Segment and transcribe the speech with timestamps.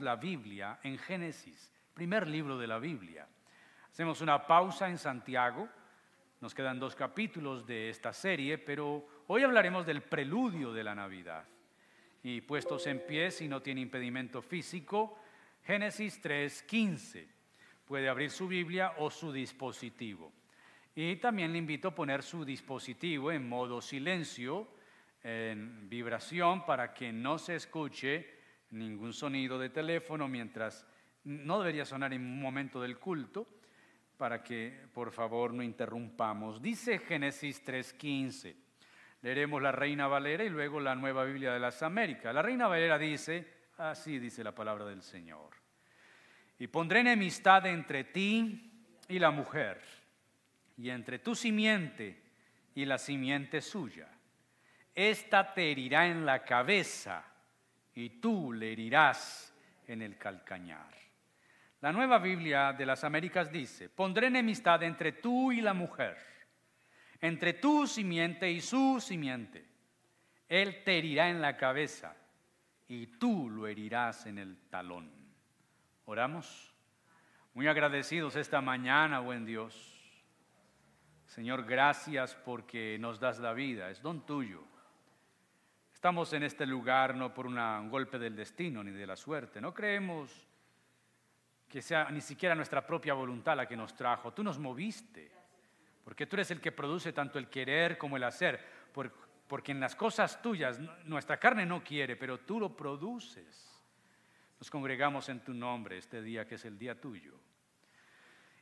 [0.00, 3.26] la Biblia en Génesis, primer libro de la Biblia.
[3.90, 5.68] Hacemos una pausa en Santiago.
[6.40, 11.44] Nos quedan dos capítulos de esta serie, pero hoy hablaremos del preludio de la Navidad.
[12.22, 15.18] Y puestos en pie, si no tiene impedimento físico,
[15.62, 17.28] Génesis 3:15.
[17.86, 20.32] Puede abrir su Biblia o su dispositivo.
[20.94, 24.68] Y también le invito a poner su dispositivo en modo silencio,
[25.22, 28.33] en vibración, para que no se escuche
[28.74, 30.86] ningún sonido de teléfono mientras
[31.24, 33.46] no debería sonar en un momento del culto,
[34.16, 36.60] para que por favor no interrumpamos.
[36.60, 38.54] Dice Génesis 3:15.
[39.22, 42.34] Leeremos la Reina Valera y luego la Nueva Biblia de las Américas.
[42.34, 43.46] La Reina Valera dice,
[43.78, 45.50] así dice la palabra del Señor.
[46.58, 48.70] Y pondré enemistad entre ti
[49.08, 49.80] y la mujer
[50.76, 52.22] y entre tu simiente
[52.74, 54.08] y la simiente suya.
[54.94, 57.33] Esta te herirá en la cabeza
[57.94, 59.54] y tú le herirás
[59.86, 60.92] en el calcañar.
[61.80, 66.16] La nueva Biblia de las Américas dice, pondré enemistad entre tú y la mujer,
[67.20, 69.64] entre tu simiente y su simiente.
[70.48, 72.16] Él te herirá en la cabeza
[72.88, 75.10] y tú lo herirás en el talón.
[76.06, 76.72] Oramos.
[77.54, 79.94] Muy agradecidos esta mañana, buen Dios
[81.34, 84.62] Señor, gracias porque nos das la vida, es don tuyo.
[86.04, 89.72] Estamos en este lugar no por un golpe del destino ni de la suerte, no
[89.72, 90.46] creemos
[91.66, 95.32] que sea ni siquiera nuestra propia voluntad la que nos trajo, tú nos moviste,
[96.04, 98.62] porque tú eres el que produce tanto el querer como el hacer,
[99.48, 103.82] porque en las cosas tuyas nuestra carne no quiere, pero tú lo produces.
[104.60, 107.32] Nos congregamos en tu nombre este día que es el día tuyo.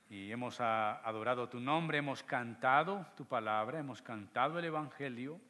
[0.08, 5.40] Y hemos adorado tu nombre, hemos cantado tu palabra, hemos cantado el Evangelio,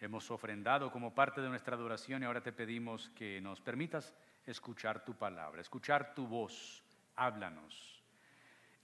[0.00, 4.14] hemos ofrendado como parte de nuestra adoración y ahora te pedimos que nos permitas
[4.46, 6.82] escuchar tu palabra, escuchar tu voz.
[7.16, 8.02] Háblanos,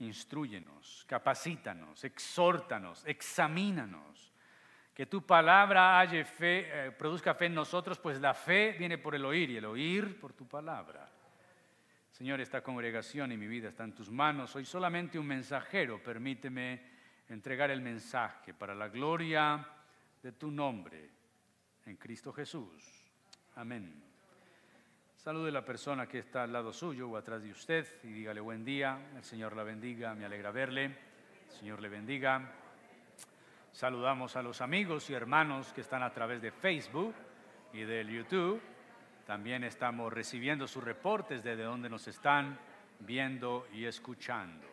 [0.01, 4.33] instruyenos, capacítanos, exhórtanos, examínanos.
[4.93, 9.15] Que tu palabra haya fe, eh, produzca fe en nosotros, pues la fe viene por
[9.15, 11.09] el oír y el oír por tu palabra.
[12.11, 14.51] Señor, esta congregación y mi vida está en tus manos.
[14.51, 16.01] Soy solamente un mensajero.
[16.01, 16.81] Permíteme
[17.29, 19.67] entregar el mensaje para la gloria
[20.25, 21.11] de tu nombre
[21.85, 22.83] en Cristo Jesús.
[23.57, 24.03] Amén.
[25.17, 28.41] Salude a la persona que está al lado suyo o atrás de usted y dígale
[28.41, 29.11] buen día.
[29.15, 30.15] El Señor la bendiga.
[30.15, 30.85] Me alegra verle.
[30.87, 32.53] El Señor le bendiga.
[33.71, 37.15] Saludamos a los amigos y hermanos que están a través de Facebook
[37.75, 38.63] y del YouTube.
[39.27, 42.59] También estamos recibiendo sus reportes de dónde nos están
[43.01, 44.67] viendo y escuchando.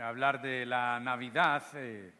[0.00, 2.12] Hablar de la Navidad eh,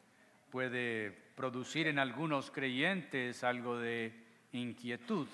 [0.50, 4.12] puede producir en algunos creyentes algo de
[4.52, 5.28] inquietud,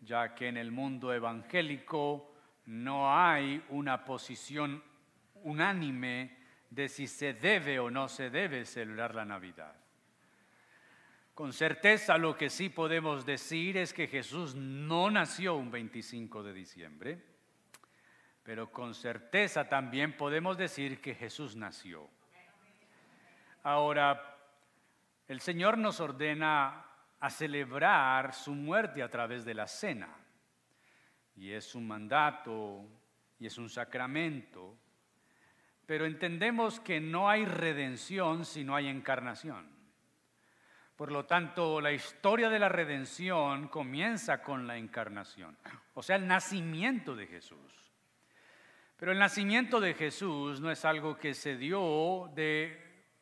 [0.00, 2.32] ya que en el mundo evangélico
[2.66, 4.82] no hay una posición
[5.42, 6.36] unánime
[6.70, 9.74] de si se debe o no se debe celebrar la Navidad.
[11.34, 16.52] Con certeza lo que sí podemos decir es que Jesús no nació un 25 de
[16.52, 17.24] diciembre,
[18.42, 22.08] pero con certeza también podemos decir que Jesús nació.
[23.62, 24.38] Ahora,
[25.28, 26.86] el Señor nos ordena
[27.20, 30.08] a celebrar su muerte a través de la cena,
[31.36, 32.86] y es un mandato
[33.38, 34.76] y es un sacramento
[35.90, 39.68] pero entendemos que no hay redención si no hay encarnación.
[40.94, 45.58] Por lo tanto, la historia de la redención comienza con la encarnación,
[45.94, 47.79] o sea, el nacimiento de Jesús.
[49.00, 52.78] Pero el nacimiento de Jesús no es algo que se dio de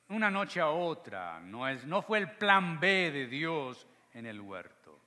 [0.09, 4.41] una noche a otra, no, es, no fue el plan B de Dios en el
[4.41, 4.99] huerto.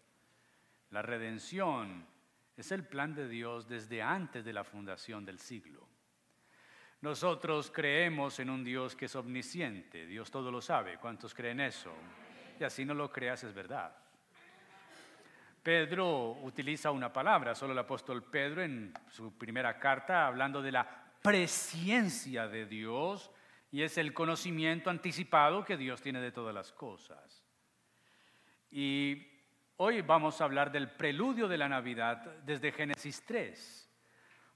[0.92, 2.08] La redención
[2.56, 5.86] es el plan de Dios desde antes de la fundación del siglo.
[7.02, 11.00] Nosotros creemos en un Dios que es omnisciente, Dios todo lo sabe.
[11.00, 11.92] ¿Cuántos creen eso?
[12.58, 13.94] Y así no lo creas, es verdad.
[15.64, 21.14] Pedro utiliza una palabra, solo el apóstol Pedro en su primera carta, hablando de la
[21.22, 23.30] presciencia de Dios,
[23.72, 27.44] y es el conocimiento anticipado que Dios tiene de todas las cosas.
[28.72, 29.28] Y
[29.78, 33.90] hoy vamos a hablar del preludio de la Navidad desde Génesis 3,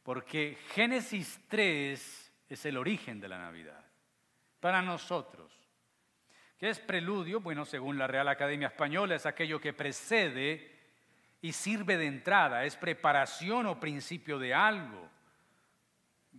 [0.01, 3.85] porque Génesis 3 es el origen de la Navidad.
[4.59, 5.53] Para nosotros,
[6.57, 7.41] ¿qué es preludio?
[7.41, 10.74] Bueno, según la Real Academia Española, es aquello que precede
[11.45, 15.07] y sirve de entrada, es preparación o principio de algo.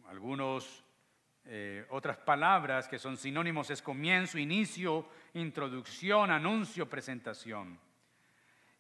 [0.09, 0.83] Algunos
[1.45, 7.79] eh, otras palabras que son sinónimos es comienzo, inicio, introducción, anuncio, presentación.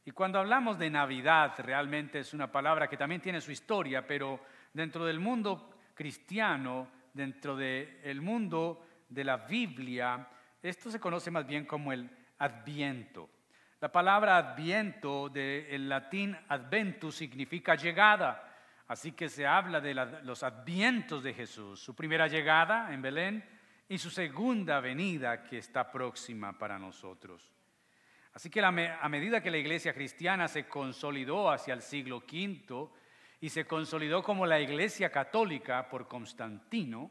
[0.05, 4.41] Y cuando hablamos de Navidad, realmente es una palabra que también tiene su historia, pero
[4.73, 10.27] dentro del mundo cristiano, dentro del mundo de la Biblia,
[10.61, 13.31] esto se conoce más bien como el adviento.
[13.87, 18.53] La palabra adviento del latín adventus significa llegada,
[18.89, 23.45] así que se habla de los advientos de Jesús, su primera llegada en Belén
[23.89, 27.53] y su segunda venida que está próxima para nosotros.
[28.33, 32.89] Así que a medida que la iglesia cristiana se consolidó hacia el siglo V
[33.41, 37.09] y se consolidó como la iglesia católica por Constantino,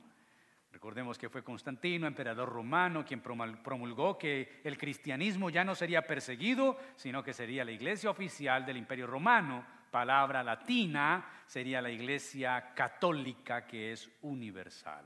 [0.76, 6.78] recordemos que fue Constantino, emperador romano, quien promulgó que el cristianismo ya no sería perseguido,
[6.98, 13.66] sino que sería la iglesia oficial del imperio romano, palabra latina, sería la iglesia católica
[13.66, 15.06] que es universal.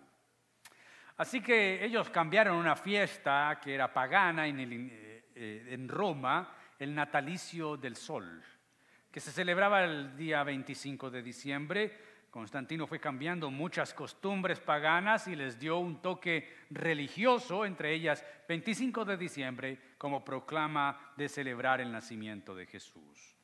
[1.18, 4.60] Así que ellos cambiaron una fiesta que era pagana en
[5.36, 8.42] eh, en Roma el natalicio del sol,
[9.12, 12.09] que se celebraba el día 25 de diciembre.
[12.30, 19.04] Constantino fue cambiando muchas costumbres paganas y les dio un toque religioso, entre ellas 25
[19.04, 23.36] de diciembre, como proclama de celebrar el nacimiento de Jesús.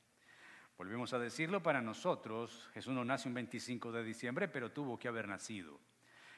[0.78, 5.08] Volvemos a decirlo para nosotros, Jesús no nace un 25 de diciembre, pero tuvo que
[5.08, 5.80] haber nacido.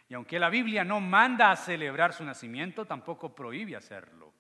[0.08, 4.34] Y aunque la Biblia no manda a celebrar su nacimiento, tampoco prohíbe hacerlo.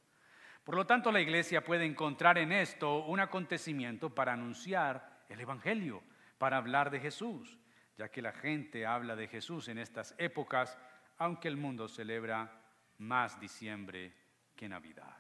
[0.63, 6.04] Por lo tanto, la iglesia puede encontrar en esto un acontecimiento para anunciar el Evangelio,
[6.38, 7.57] para hablar de Jesús,
[7.97, 10.77] ya que la gente habla de Jesús en estas épocas,
[11.17, 12.61] aunque el mundo celebra
[12.99, 14.13] más diciembre
[14.55, 15.17] que Navidad.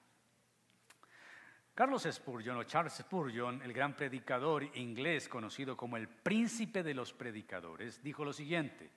[1.73, 7.13] Carlos Spurgeon o Charles Spurgeon, el gran predicador inglés conocido como el príncipe de los
[7.13, 8.89] predicadores, dijo lo siguiente,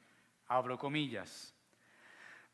[0.48, 1.54] abro comillas,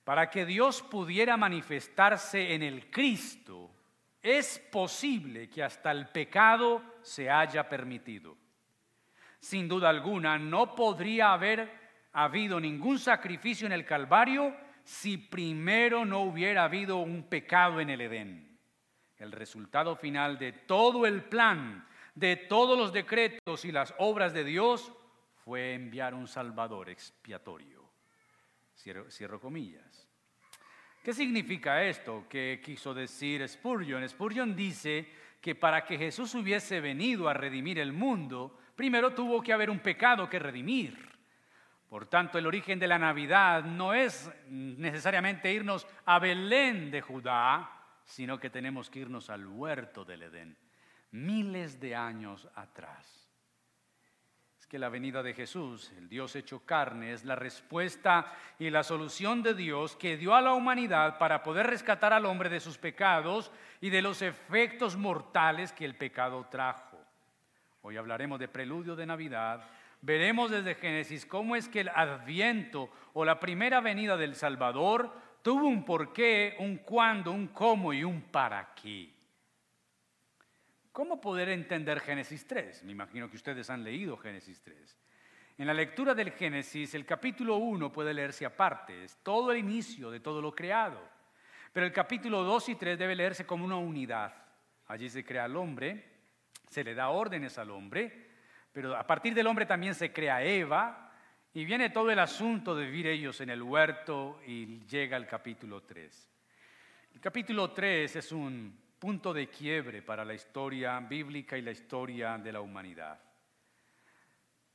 [0.03, 3.71] para que Dios pudiera manifestarse en el Cristo,
[4.23, 8.37] es posible que hasta el pecado se haya permitido.
[9.47, 11.71] Sin duda alguna, no podría haber
[12.15, 18.01] habido ningún sacrificio en el Calvario si primero no hubiera habido un pecado en el
[18.01, 18.59] Edén.
[19.17, 24.43] El resultado final de todo el plan, de todos los decretos y las obras de
[24.43, 24.93] Dios
[25.45, 27.89] fue enviar un Salvador expiatorio.
[28.75, 30.09] Cierro, comillas.
[31.05, 34.09] ¿Qué significa esto que quiso decir Spurgeon?
[34.09, 35.09] Spurgeon dice
[35.41, 39.81] que para que Jesús hubiese venido a redimir el mundo, primero tuvo que haber un
[39.81, 40.97] pecado que redimir.
[41.89, 47.71] Por tanto, el origen de la Navidad no es necesariamente irnos a Belén de Judá,
[48.05, 50.57] sino que tenemos que irnos al huerto del Edén,
[51.11, 53.27] miles de años atrás
[54.69, 58.27] que la venida de Jesús, el Dios hecho carne, es la respuesta
[58.59, 62.49] y la solución de Dios que dio a la humanidad para poder rescatar al hombre
[62.49, 66.96] de sus pecados y de los efectos mortales que el pecado trajo.
[67.87, 69.65] Hoy hablaremos de preludio de Navidad.
[70.01, 75.69] Veremos desde Génesis cómo es que el adviento o la primera venida del Salvador tuvo
[75.69, 79.15] un porqué, un cuándo, un cómo y un para qué.
[80.91, 82.83] ¿Cómo poder entender Génesis 3?
[82.83, 84.99] Me imagino que ustedes han leído Génesis 3.
[85.59, 90.11] En la lectura del Génesis, el capítulo 1 puede leerse aparte, es todo el inicio
[90.11, 91.01] de todo lo creado.
[91.73, 94.35] Pero el capítulo 2 y 3 debe leerse como una unidad.
[94.89, 96.16] Allí se crea el hombre,
[96.69, 98.31] se le da órdenes al hombre,
[98.73, 101.07] pero a partir del hombre también se crea Eva,
[101.57, 105.85] y viene todo el asunto de vivir ellos en el huerto y llega el capítulo
[105.85, 106.31] 3.
[107.15, 112.37] El capítulo 3 es un punto de quiebre para la historia bíblica y la historia
[112.37, 113.19] de la humanidad.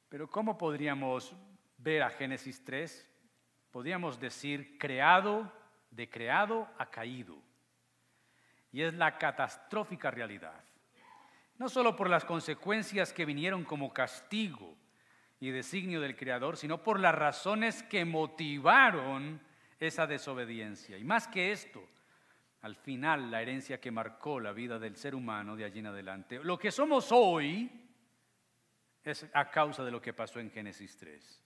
[0.10, 1.36] Pero ¿cómo podríamos
[1.78, 3.08] ver a Génesis 3?
[3.70, 5.54] Podríamos decir creado,
[5.92, 7.38] de creado a caído.
[8.72, 10.64] Y es la catastrófica realidad.
[11.62, 14.76] No solo por las consecuencias que vinieron como castigo
[15.40, 19.40] y designio del Creador, sino por las razones que motivaron
[19.80, 20.98] esa desobediencia.
[20.98, 21.88] Y más que esto,
[22.64, 26.40] al final la herencia que marcó la vida del ser humano de allí en adelante.
[26.44, 27.70] Lo que somos hoy
[29.04, 31.44] es a causa de lo que pasó en Génesis 3.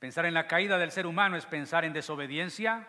[0.00, 2.88] Pensar en la caída del ser humano es pensar en desobediencia,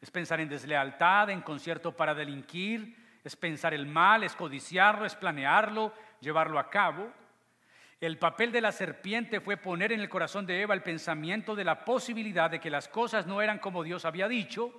[0.00, 5.16] es pensar en deslealtad, en concierto para delinquir, es pensar el mal, es codiciarlo, es
[5.16, 7.12] planearlo, llevarlo a cabo.
[8.00, 11.64] El papel de la serpiente fue poner en el corazón de Eva el pensamiento de
[11.64, 14.72] la posibilidad de que las cosas no eran como Dios había dicho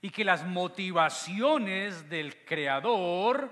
[0.00, 3.50] y que las motivaciones del creador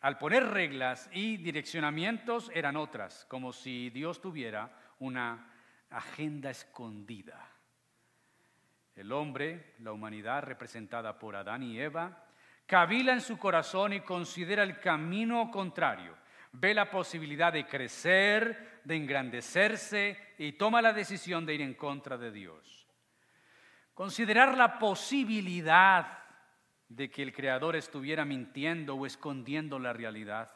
[0.00, 5.50] al poner reglas y direccionamientos eran otras, como si Dios tuviera una
[5.90, 7.48] agenda escondida.
[8.94, 12.25] El hombre, la humanidad representada por Adán y Eva,
[12.66, 16.16] cavila en su corazón y considera el camino contrario.
[16.52, 22.16] Ve la posibilidad de crecer, de engrandecerse y toma la decisión de ir en contra
[22.18, 22.86] de Dios.
[23.94, 26.18] Considerar la posibilidad
[26.88, 30.50] de que el Creador estuviera mintiendo o escondiendo la realidad.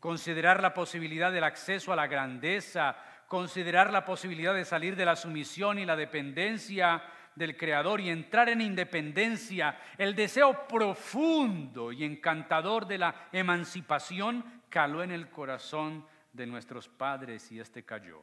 [0.00, 2.96] Considerar la posibilidad del acceso a la grandeza,
[3.28, 7.02] considerar la posibilidad de salir de la sumisión y la dependencia
[7.34, 15.02] del Creador y entrar en independencia, el deseo profundo y encantador de la emancipación caló
[15.02, 18.22] en el corazón de nuestros padres y este cayó.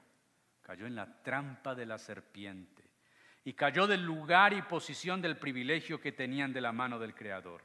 [0.62, 2.84] Cayó en la trampa de la serpiente
[3.44, 7.62] y cayó del lugar y posición del privilegio que tenían de la mano del Creador.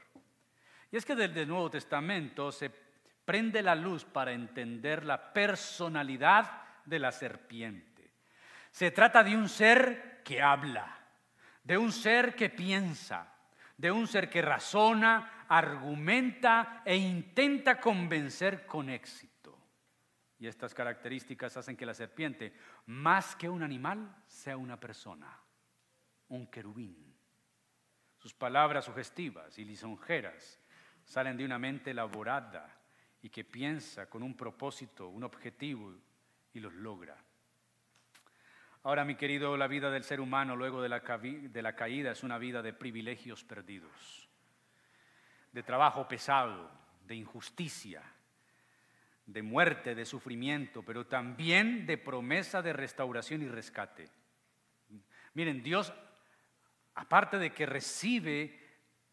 [0.91, 2.71] Y es que desde el Nuevo Testamento se
[3.25, 8.13] prende la luz para entender la personalidad de la serpiente.
[8.71, 10.96] Se trata de un ser que habla,
[11.67, 13.27] de un ser que piensa,
[13.75, 19.59] de un ser que razona, argumenta e intenta convencer con éxito.
[20.39, 22.53] Y estas características hacen que la serpiente,
[22.85, 25.27] más que un animal, sea una persona,
[26.29, 27.13] un querubín.
[28.17, 30.61] Sus palabras sugestivas y lisonjeras
[31.03, 32.79] salen de una mente elaborada
[33.21, 35.93] y que piensa con un propósito, un objetivo
[36.53, 37.26] y los logra.
[38.87, 41.01] Ahora, mi querido, la vida del ser humano luego de la,
[41.75, 44.29] caída es una vida de privilegios perdidos,
[45.51, 46.71] de trabajo pesado,
[47.05, 48.01] de injusticia,
[49.25, 54.09] de muerte, de sufrimiento, pero también de promesa de restauración y rescate.
[55.33, 55.91] Miren, Dios,
[56.95, 58.57] aparte de que recibe,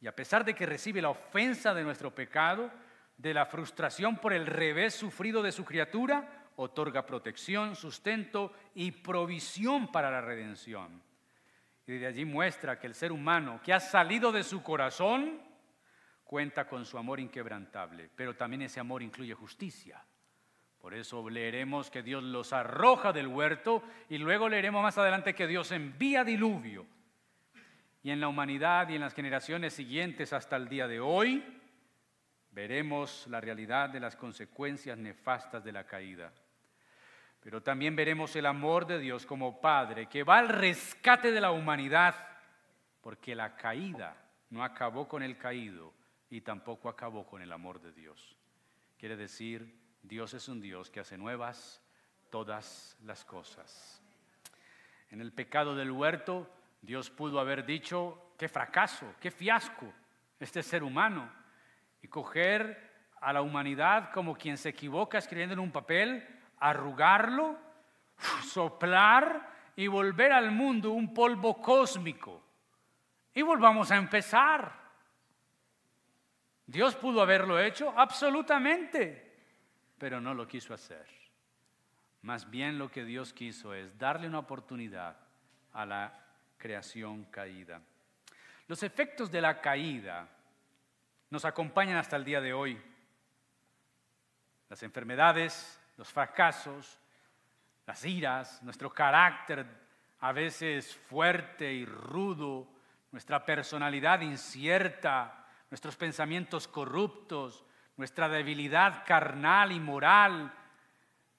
[0.00, 2.70] y a pesar de que recibe la ofensa de nuestro pecado,
[3.16, 9.90] de la frustración por el revés sufrido de su criatura, otorga protección, sustento y provisión
[9.90, 11.02] para la redención.
[11.86, 15.40] Y de allí muestra que el ser humano que ha salido de su corazón
[16.24, 20.02] cuenta con su amor inquebrantable, pero también ese amor incluye justicia.
[20.80, 25.46] Por eso leeremos que Dios los arroja del huerto y luego leeremos más adelante que
[25.46, 26.86] Dios envía diluvio.
[28.02, 31.42] Y en la humanidad y en las generaciones siguientes hasta el día de hoy,
[32.50, 36.32] veremos la realidad de las consecuencias nefastas de la caída.
[37.44, 41.50] Pero también veremos el amor de Dios como Padre que va al rescate de la
[41.50, 42.14] humanidad,
[43.02, 44.16] porque la caída
[44.48, 45.92] no acabó con el caído
[46.30, 48.34] y tampoco acabó con el amor de Dios.
[48.96, 51.82] Quiere decir, Dios es un Dios que hace nuevas
[52.30, 54.02] todas las cosas.
[55.10, 59.92] En el pecado del huerto, Dios pudo haber dicho, qué fracaso, qué fiasco
[60.40, 61.30] este ser humano,
[62.00, 67.58] y coger a la humanidad como quien se equivoca escribiendo en un papel arrugarlo,
[68.44, 72.42] soplar y volver al mundo un polvo cósmico.
[73.34, 74.84] Y volvamos a empezar.
[76.66, 77.92] ¿Dios pudo haberlo hecho?
[77.96, 79.36] Absolutamente,
[79.98, 81.06] pero no lo quiso hacer.
[82.22, 85.16] Más bien lo que Dios quiso es darle una oportunidad
[85.72, 87.82] a la creación caída.
[88.66, 90.26] Los efectos de la caída
[91.28, 92.80] nos acompañan hasta el día de hoy.
[94.70, 96.98] Las enfermedades, los fracasos,
[97.86, 99.66] las iras, nuestro carácter
[100.20, 102.66] a veces fuerte y rudo,
[103.12, 107.64] nuestra personalidad incierta, nuestros pensamientos corruptos,
[107.96, 110.52] nuestra debilidad carnal y moral,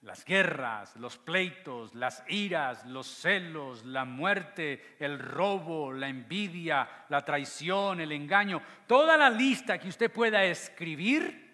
[0.02, 7.26] las guerras, los pleitos, las iras, los celos, la muerte, el robo, la envidia, la
[7.26, 11.45] traición, el engaño, toda la lista que usted pueda escribir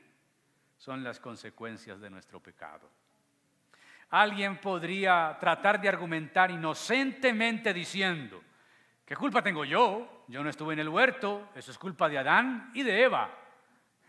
[0.81, 2.89] son las consecuencias de nuestro pecado.
[4.09, 8.41] Alguien podría tratar de argumentar inocentemente diciendo,
[9.05, 10.25] ¿qué culpa tengo yo?
[10.27, 13.29] Yo no estuve en el huerto, eso es culpa de Adán y de Eva.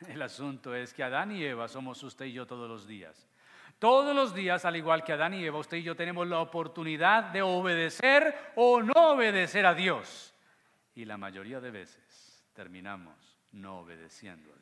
[0.08, 3.28] El asunto es que Adán y Eva somos usted y yo todos los días.
[3.78, 7.24] Todos los días, al igual que Adán y Eva, usted y yo tenemos la oportunidad
[7.24, 10.34] de obedecer o no obedecer a Dios.
[10.94, 14.61] Y la mayoría de veces terminamos no obedeciendo a Dios.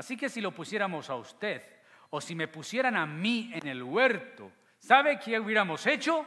[0.00, 1.60] Así que si lo pusiéramos a usted
[2.08, 6.24] o si me pusieran a mí en el huerto, ¿sabe qué hubiéramos hecho?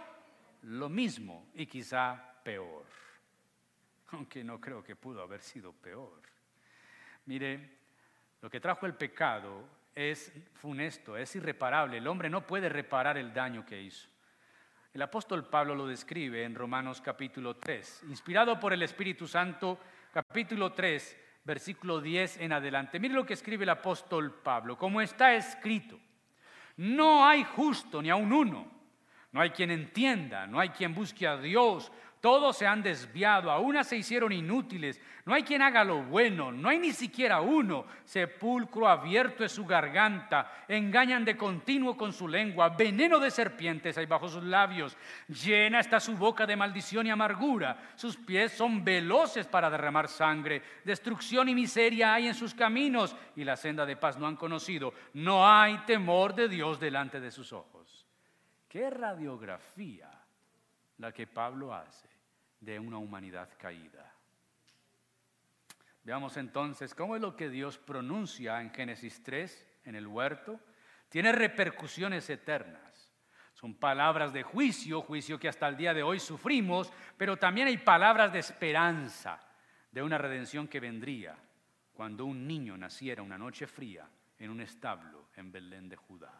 [0.61, 2.85] Lo mismo y quizá peor.
[4.11, 6.21] Aunque no creo que pudo haber sido peor.
[7.25, 7.79] Mire,
[8.43, 11.97] lo que trajo el pecado es funesto, es irreparable.
[11.97, 14.07] El hombre no puede reparar el daño que hizo.
[14.93, 19.79] El apóstol Pablo lo describe en Romanos capítulo 3, inspirado por el Espíritu Santo,
[20.13, 22.99] capítulo 3, versículo 10 en adelante.
[22.99, 24.77] Mire lo que escribe el apóstol Pablo.
[24.77, 25.99] Como está escrito,
[26.77, 28.71] no hay justo ni aun uno.
[29.31, 31.91] No hay quien entienda, no hay quien busque a Dios.
[32.23, 34.97] Todos se han desviado, a se hicieron inútiles.
[35.25, 37.85] No hay quien haga lo bueno, no hay ni siquiera uno.
[38.05, 44.05] Sepulcro abierto es su garganta, engañan de continuo con su lengua, veneno de serpientes hay
[44.05, 44.95] bajo sus labios.
[45.27, 50.61] Llena está su boca de maldición y amargura, sus pies son veloces para derramar sangre.
[50.85, 54.93] Destrucción y miseria hay en sus caminos y la senda de paz no han conocido.
[55.11, 58.07] No hay temor de Dios delante de sus ojos.
[58.69, 60.09] ¿Qué radiografía
[60.99, 62.12] la que Pablo hace?
[62.63, 64.13] De una humanidad caída.
[66.03, 70.59] Veamos entonces cómo es lo que Dios pronuncia en Génesis 3, en el huerto.
[71.09, 73.11] Tiene repercusiones eternas.
[73.53, 77.77] Son palabras de juicio, juicio que hasta el día de hoy sufrimos, pero también hay
[77.77, 79.39] palabras de esperanza,
[79.91, 81.37] de una redención que vendría
[81.93, 86.33] cuando un niño naciera una noche fría en un establo en Belén de Judá.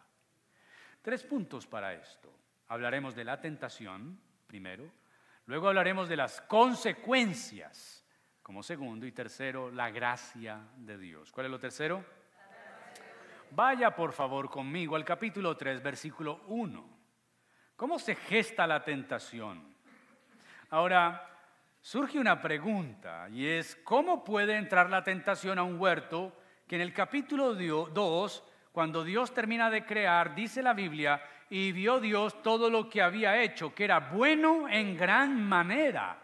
[1.02, 2.34] Tres puntos para esto.
[2.68, 4.92] Hablaremos de la tentación, primero,
[5.46, 8.04] Luego hablaremos de las consecuencias
[8.44, 11.32] como segundo y tercero, la gracia de Dios.
[11.32, 12.04] ¿Cuál es lo tercero?
[13.52, 16.90] Vaya por favor conmigo al capítulo 3, versículo 1.
[17.78, 19.76] ¿Cómo se gesta la tentación?
[20.72, 21.26] Ahora,
[21.80, 26.36] surge una pregunta y es, ¿cómo puede entrar la tentación a un huerto
[26.68, 32.00] que en el capítulo 2, cuando Dios termina de crear, dice la Biblia, y vio
[32.00, 36.20] Dios todo lo que había hecho, que era bueno en gran manera.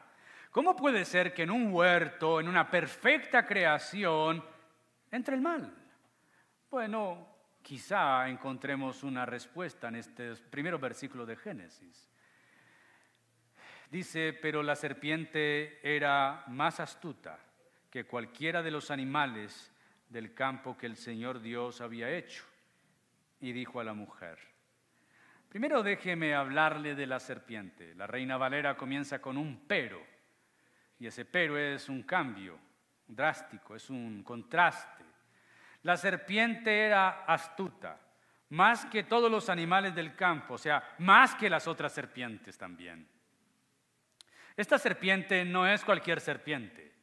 [0.52, 4.44] ¿Cómo puede ser que en un huerto, en una perfecta creación,
[5.12, 5.72] entre el mal?
[6.72, 7.28] Bueno,
[7.62, 12.10] quizá encontremos una respuesta en este primero versículo de Génesis.
[13.92, 17.40] Dice, pero la serpiente era más astuta
[17.90, 19.72] que cualquiera de los animales
[20.10, 22.44] del campo que el Señor Dios había hecho.
[23.40, 24.38] Y dijo a la mujer,
[25.50, 27.96] Primero déjeme hablarle de la serpiente.
[27.96, 30.00] La reina Valera comienza con un pero,
[31.00, 32.60] y ese pero es un cambio
[33.08, 35.04] drástico, es un contraste.
[35.82, 38.00] La serpiente era astuta,
[38.50, 43.08] más que todos los animales del campo, o sea, más que las otras serpientes también.
[44.56, 46.94] Esta serpiente no es cualquier serpiente.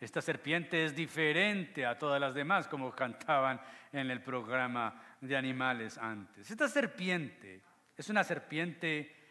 [0.00, 3.60] Esta serpiente es diferente a todas las demás, como cantaban
[3.92, 6.50] en el programa de animales antes.
[6.50, 7.62] Esta serpiente
[7.96, 9.22] es una serpiente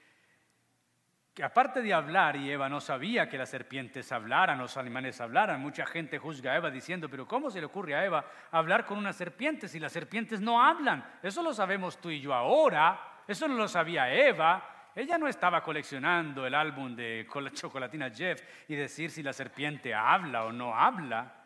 [1.34, 5.62] que aparte de hablar, y Eva no sabía que las serpientes hablaran, los animales hablaran,
[5.62, 8.98] mucha gente juzga a Eva diciendo, pero ¿cómo se le ocurre a Eva hablar con
[8.98, 11.06] una serpiente si las serpientes no hablan?
[11.24, 14.68] Eso lo sabemos tú y yo ahora, eso no lo sabía Eva.
[14.94, 20.44] Ella no estaba coleccionando el álbum de Chocolatina Jeff y decir si la serpiente habla
[20.44, 21.46] o no habla.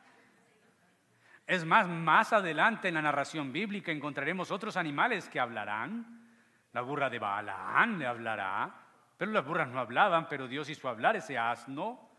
[1.45, 6.24] Es más, más adelante en la narración bíblica encontraremos otros animales que hablarán.
[6.75, 8.69] La burra de Balaán le hablará,
[9.17, 12.09] pero las burras no hablaban, pero Dios hizo hablar ese asno.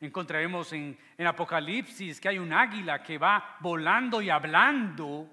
[0.00, 5.28] Encontraremos en, Apocalipsis que hay un águila que va volando y hablando.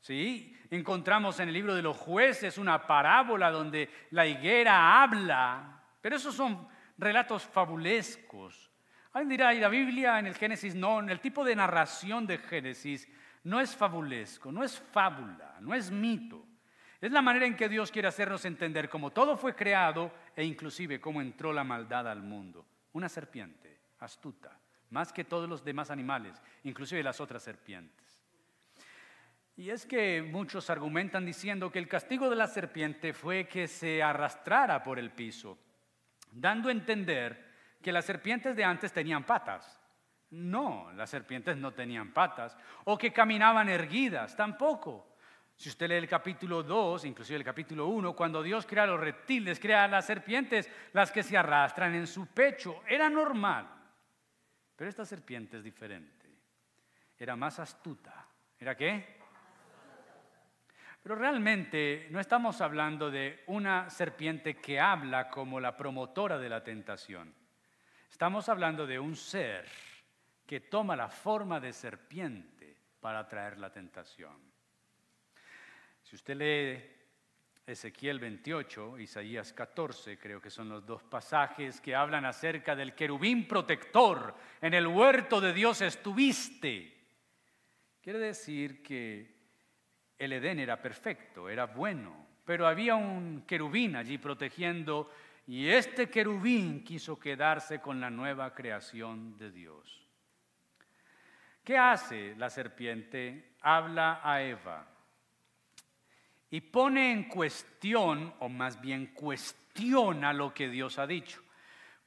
[0.00, 0.58] ¿Sí?
[0.70, 6.34] Encontramos en el libro de los jueces una parábola donde la higuera habla, pero esos
[6.34, 8.70] son relatos fabulescos.
[9.12, 12.38] Alguien dirá, y la Biblia en el Génesis no, en el tipo de narración de
[12.38, 13.06] Génesis
[13.44, 16.46] no es fabulesco, no es fábula, no es mito.
[17.02, 21.00] Es la manera en que Dios quiere hacernos entender cómo todo fue creado e inclusive
[21.00, 22.64] cómo entró la maldad al mundo.
[22.92, 24.56] Una serpiente astuta,
[24.90, 28.22] más que todos los demás animales, inclusive las otras serpientes.
[29.56, 34.00] Y es que muchos argumentan diciendo que el castigo de la serpiente fue que se
[34.00, 35.58] arrastrara por el piso,
[36.30, 37.50] dando a entender
[37.82, 39.80] que las serpientes de antes tenían patas.
[40.30, 45.11] No, las serpientes no tenían patas, o que caminaban erguidas, tampoco.
[45.62, 49.60] Si usted lee el capítulo 2, inclusive el capítulo 1, cuando Dios crea los reptiles,
[49.60, 53.68] crea las serpientes, las que se arrastran en su pecho, era normal.
[54.74, 56.26] Pero esta serpiente es diferente.
[57.16, 58.26] Era más astuta.
[58.58, 59.20] ¿Era qué?
[61.00, 66.64] Pero realmente no estamos hablando de una serpiente que habla como la promotora de la
[66.64, 67.32] tentación.
[68.10, 69.68] Estamos hablando de un ser
[70.44, 74.51] que toma la forma de serpiente para traer la tentación.
[76.12, 76.78] Si usted lee
[77.66, 83.48] Ezequiel 28, Isaías 14, creo que son los dos pasajes que hablan acerca del querubín
[83.48, 84.34] protector.
[84.60, 86.94] En el huerto de Dios estuviste.
[88.02, 89.34] Quiere decir que
[90.18, 95.10] el Edén era perfecto, era bueno, pero había un querubín allí protegiendo
[95.46, 100.06] y este querubín quiso quedarse con la nueva creación de Dios.
[101.64, 103.54] ¿Qué hace la serpiente?
[103.62, 104.91] Habla a Eva
[106.52, 111.40] y pone en cuestión, o más bien cuestiona lo que Dios ha dicho.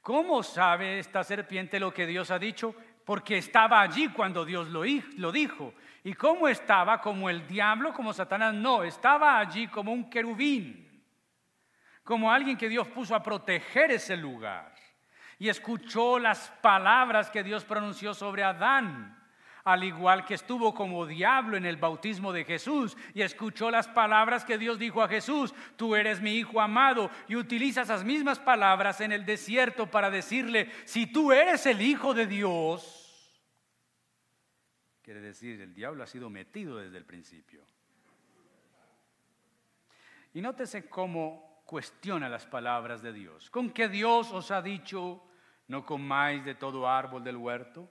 [0.00, 2.72] ¿Cómo sabe esta serpiente lo que Dios ha dicho?
[3.04, 5.74] Porque estaba allí cuando Dios lo, dijo.
[6.04, 7.00] ¿Y cómo estaba?
[7.00, 8.54] Como el diablo, como Satanás.
[8.54, 11.02] No, estaba allí como un querubín,
[12.04, 14.72] como alguien que Dios puso a proteger ese lugar.
[15.40, 19.25] Y escuchó las palabras que Dios pronunció sobre Adán
[19.66, 24.44] al igual que estuvo como diablo en el bautismo de Jesús y escuchó las palabras
[24.44, 29.00] que Dios dijo a Jesús, tú eres mi hijo amado, y utiliza esas mismas palabras
[29.00, 33.42] en el desierto para decirle, si tú eres el hijo de Dios,
[35.02, 37.66] quiere decir, el diablo ha sido metido desde el principio.
[40.32, 43.50] Y nótese cómo cuestiona las palabras de Dios.
[43.50, 45.24] ¿Con que Dios os ha dicho,
[45.66, 47.90] no comáis de todo árbol del huerto?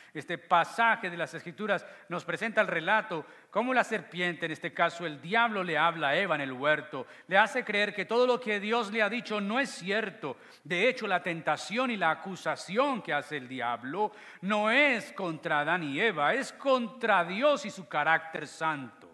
[0.13, 5.05] Este pasaje de las Escrituras nos presenta el relato cómo la serpiente, en este caso
[5.05, 8.39] el diablo, le habla a Eva en el huerto, le hace creer que todo lo
[8.39, 10.37] que Dios le ha dicho no es cierto.
[10.63, 15.83] De hecho, la tentación y la acusación que hace el diablo no es contra Adán
[15.83, 19.09] y Eva, es contra Dios y su carácter santo.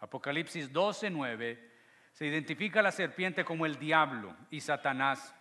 [0.00, 1.70] Apocalipsis 12, 9
[2.12, 5.34] se identifica a la serpiente como el diablo y Satanás.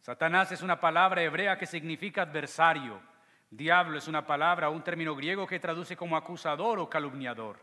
[0.00, 3.00] Satanás es una palabra hebrea que significa adversario.
[3.56, 7.58] Diablo es una palabra, un término griego que traduce como acusador o calumniador.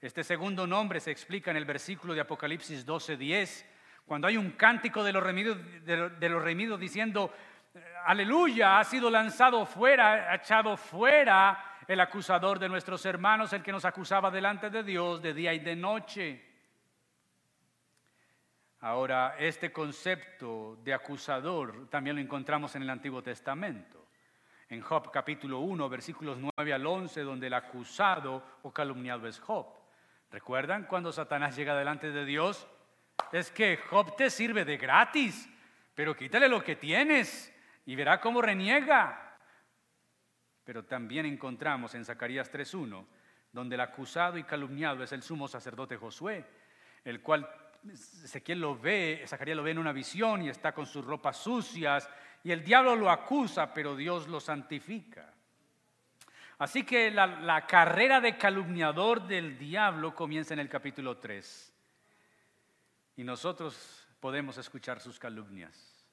[0.00, 3.64] Este segundo nombre se explica en el versículo de Apocalipsis 12:10,
[4.04, 7.32] cuando hay un cántico de los remidos, de los remidos diciendo,
[8.04, 13.84] aleluya, ha sido lanzado fuera, echado fuera el acusador de nuestros hermanos, el que nos
[13.84, 16.44] acusaba delante de Dios de día y de noche.
[18.80, 24.01] Ahora, este concepto de acusador también lo encontramos en el Antiguo Testamento
[24.72, 29.66] en Job capítulo 1, versículos 9 al 11, donde el acusado o calumniado es Job.
[30.30, 32.66] ¿Recuerdan cuando Satanás llega delante de Dios?
[33.32, 35.46] Es que Job te sirve de gratis,
[35.94, 37.54] pero quítale lo que tienes
[37.84, 39.36] y verá cómo reniega.
[40.64, 43.04] Pero también encontramos en Zacarías 3.1,
[43.52, 46.46] donde el acusado y calumniado es el sumo sacerdote Josué,
[47.04, 47.46] el cual
[47.92, 52.08] Ezequiel lo ve, Zacarías lo ve en una visión y está con sus ropas sucias
[52.44, 55.32] y el diablo lo acusa, pero Dios lo santifica.
[56.58, 61.74] Así que la, carrera de calumniador del diablo comienza en el capítulo 3.
[63.16, 66.06] Y nosotros podemos escuchar sus calumnias.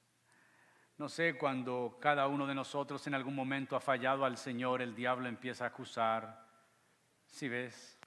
[0.98, 4.94] No sé, cuando cada uno de nosotros en algún momento ha fallado al Señor, el
[4.94, 6.44] diablo empieza a acusar.
[7.26, 7.98] Si ves,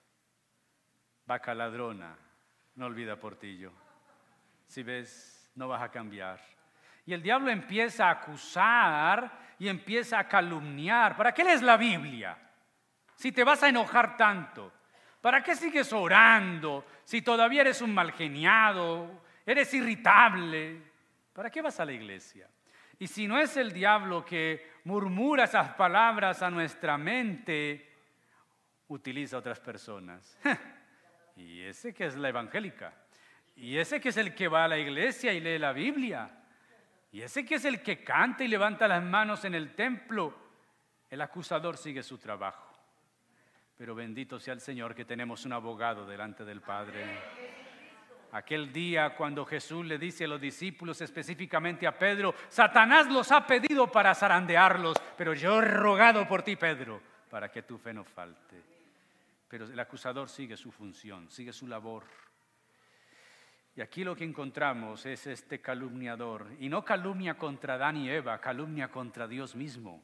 [1.25, 2.17] vaca ladrona,
[2.75, 3.71] no olvida portillo.
[4.67, 6.41] Si ves, no vas a cambiar.
[7.05, 11.15] Y el diablo empieza a acusar y empieza a calumniar.
[11.15, 12.37] ¿Para qué lees la Biblia?
[13.15, 14.71] Si te vas a enojar tanto.
[15.21, 20.81] ¿Para qué sigues orando si todavía eres un malgeniado, eres irritable?
[21.31, 22.49] ¿Para qué vas a la iglesia?
[22.99, 27.89] Y si no es el diablo que murmura esas palabras a nuestra mente,
[28.87, 30.37] utiliza a otras personas.
[31.35, 32.93] y ese que es la evangélica.
[33.55, 36.42] Y ese que es el que va a la iglesia y lee la Biblia.
[37.13, 40.33] Y ese que es el que canta y levanta las manos en el templo,
[41.11, 42.75] el acusador sigue su trabajo.
[43.77, 47.05] Pero bendito sea el Señor que tenemos un abogado delante del Padre.
[48.31, 53.45] Aquel día cuando Jesús le dice a los discípulos, específicamente a Pedro, Satanás los ha
[53.45, 56.99] pedido para zarandearlos, pero yo he rogado por ti, Pedro,
[57.29, 58.59] para que tu fe no falte.
[59.47, 62.05] Pero el acusador sigue su función, sigue su labor.
[63.75, 66.47] Y aquí lo que encontramos es este calumniador.
[66.59, 70.03] Y no calumnia contra Adán y Eva, calumnia contra Dios mismo.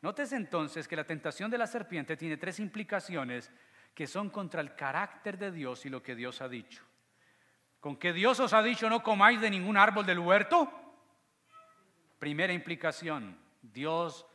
[0.00, 3.50] Notes entonces que la tentación de la serpiente tiene tres implicaciones
[3.94, 6.82] que son contra el carácter de Dios y lo que Dios ha dicho.
[7.80, 10.70] ¿Con que Dios os ha dicho no comáis de ningún árbol del huerto?
[12.18, 14.26] Primera implicación, Dios,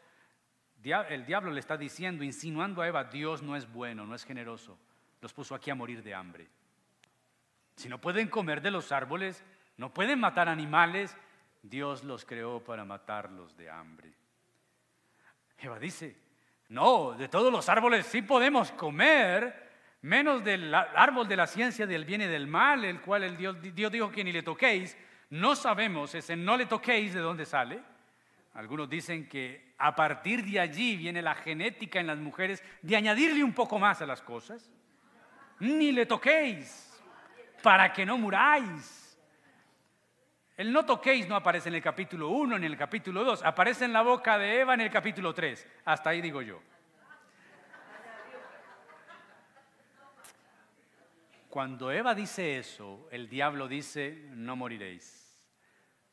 [0.84, 4.78] el diablo le está diciendo, insinuando a Eva, Dios no es bueno, no es generoso,
[5.22, 6.48] los puso aquí a morir de hambre.
[7.80, 9.42] Si no pueden comer de los árboles,
[9.78, 11.16] no pueden matar animales,
[11.64, 14.12] Dios los creó para matarlos de hambre.
[15.58, 16.14] Eva dice,
[16.68, 19.70] no, de todos los árboles sí podemos comer,
[20.02, 23.56] menos del árbol de la ciencia del bien y del mal, el cual el Dios,
[23.62, 24.98] Dios dijo que ni le toquéis.
[25.30, 27.80] No sabemos ese no le toquéis de dónde sale.
[28.56, 33.42] Algunos dicen que a partir de allí viene la genética en las mujeres de añadirle
[33.42, 34.70] un poco más a las cosas.
[35.62, 36.89] ni le toquéis,
[37.62, 39.18] para que no muráis.
[40.58, 43.86] El no toquéis no aparece en el capítulo 1 ni en el capítulo 2, aparece
[43.86, 45.66] en la boca de Eva en el capítulo 3.
[45.86, 46.62] Hasta ahí digo yo.
[51.50, 55.42] Cuando Eva dice eso, el diablo dice, no moriréis.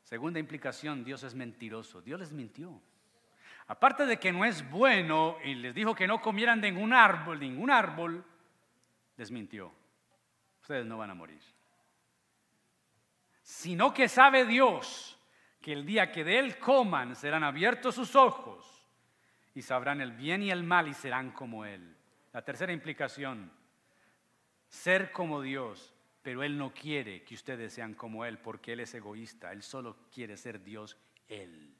[0.01, 2.01] Segunda implicación, Dios es mentiroso.
[2.01, 2.81] Dios les mintió.
[3.67, 7.39] Aparte de que no es bueno y les dijo que no comieran de ningún árbol,
[7.39, 8.23] ningún árbol,
[9.17, 9.73] les mintió.
[10.67, 11.39] Ustedes no van a morir.
[13.41, 15.17] Sino que sabe Dios
[15.61, 18.85] que el día que de él coman serán abiertos sus ojos
[19.55, 21.95] y sabrán el bien y el mal y serán como él.
[22.33, 23.49] La tercera implicación,
[24.67, 28.93] ser como Dios, pero Él no quiere que ustedes sean como Él porque Él es
[28.93, 30.97] egoísta, Él solo quiere ser Dios
[31.29, 31.73] Él.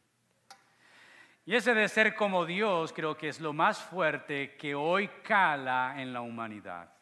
[1.45, 5.95] Y ese de ser como Dios creo que es lo más fuerte que hoy cala
[5.97, 6.96] en la humanidad.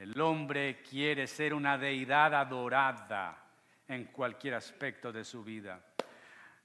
[0.00, 3.36] El hombre quiere ser una deidad adorada
[3.86, 5.78] en cualquier aspecto de su vida.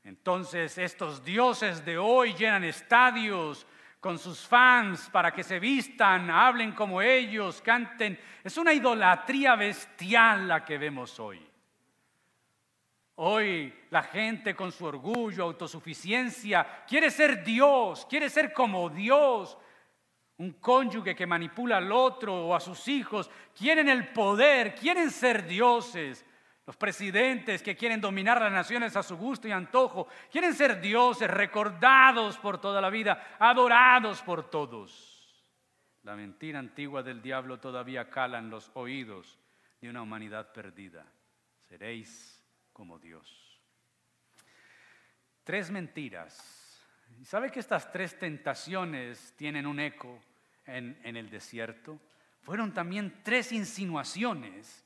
[0.05, 3.67] Entonces estos dioses de hoy llenan estadios,
[3.99, 8.17] con sus fans para que se vistan, hablen como ellos, canten.
[8.41, 11.45] Es una idolatría bestial la que vemos hoy.
[13.15, 19.57] Hoy la gente con su orgullo, autosuficiencia, quiere ser Dios, quiere ser como Dios.
[20.37, 25.47] Un cónyuge que manipula al otro o a sus hijos, quieren el poder, quieren ser
[25.47, 26.25] dioses.
[26.65, 31.29] Los presidentes que quieren dominar las naciones a su gusto y antojo, quieren ser dioses
[31.29, 35.45] recordados por toda la vida, adorados por todos.
[36.03, 39.39] La mentira antigua del diablo todavía cala en los oídos
[39.79, 41.05] de una humanidad perdida.
[41.67, 42.43] Seréis
[42.73, 43.61] como Dios.
[45.43, 46.64] Tres mentiras.
[47.23, 50.19] ¿Sabe que estas tres tentaciones tienen un eco
[50.65, 51.99] en, el desierto?
[52.41, 54.83] Fueron también tres insinuaciones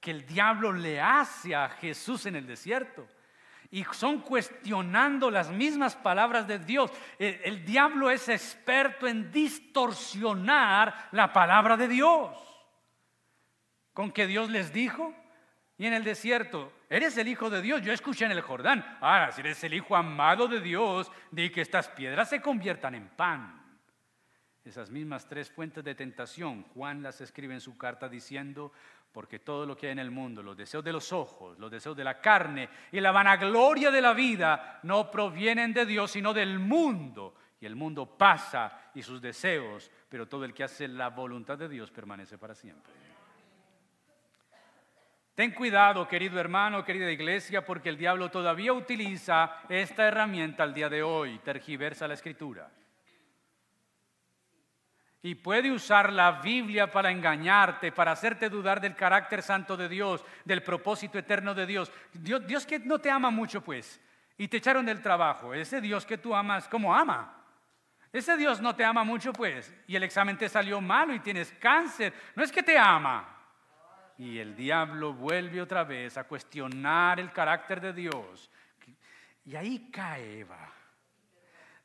[0.00, 3.06] que el diablo le hace a Jesús en el desierto.
[3.70, 6.92] Y son cuestionando las mismas palabras de Dios.
[7.18, 12.30] El, diablo es experto en distorsionar la palabra de Dios.
[13.92, 15.12] Con que Dios les dijo,
[15.76, 18.98] y en el desierto, eres el hijo de Dios, yo escuché en el Jordán.
[19.00, 23.08] Ahora, si eres el hijo amado de Dios, di que estas piedras se conviertan en
[23.08, 23.60] pan.
[24.64, 28.72] Esas mismas tres fuentes de tentación, Juan las escribe en su carta diciendo,
[29.12, 31.96] porque todo lo que hay en el mundo, los deseos de los ojos, los deseos
[31.96, 36.58] de la carne y la vanagloria de la vida no provienen de Dios, sino del
[36.58, 37.34] mundo.
[37.60, 41.68] Y el mundo pasa y sus deseos, pero todo el que hace la voluntad de
[41.68, 42.92] Dios permanece para siempre.
[45.34, 50.88] Ten cuidado, querido hermano, querida iglesia, porque el diablo todavía utiliza esta herramienta al día
[50.88, 52.70] de hoy, tergiversa la escritura
[55.24, 60.22] y puede usar la Biblia para engañarte, para hacerte dudar del carácter santo de Dios,
[60.44, 61.90] del propósito eterno de Dios.
[62.12, 63.98] Dios, Dios que no te ama mucho, pues,
[64.36, 65.54] y te echaron del trabajo.
[65.54, 67.42] Ese Dios que tú amas, ¿cómo ama?
[68.12, 71.54] Ese Dios no te ama mucho, pues, y el examen te salió malo y tienes
[71.58, 72.12] cáncer.
[72.34, 73.33] No es que te ama.
[74.18, 78.50] Y el diablo vuelve otra vez a cuestionar el carácter de Dios.
[79.44, 80.72] Y ahí cae Eva.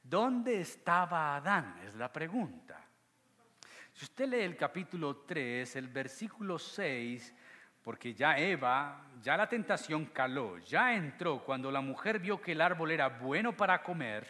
[0.04, 1.82] ¿Dónde estaba Adán?
[1.86, 2.80] Es la pregunta.
[3.92, 7.36] Si usted lee el capítulo 3, el versículo 6,
[7.84, 12.62] porque ya Eva, ya la tentación caló, ya entró cuando la mujer vio que el
[12.62, 14.28] árbol era bueno para comer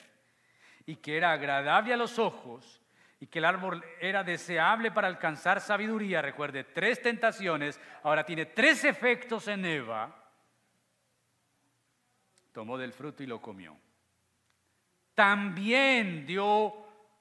[0.85, 2.81] y que era agradable a los ojos
[3.19, 6.21] y que el árbol era deseable para alcanzar sabiduría.
[6.21, 10.15] Recuerde, tres tentaciones, ahora tiene tres efectos en Eva.
[12.53, 13.77] Tomó del fruto y lo comió.
[15.13, 16.73] También dio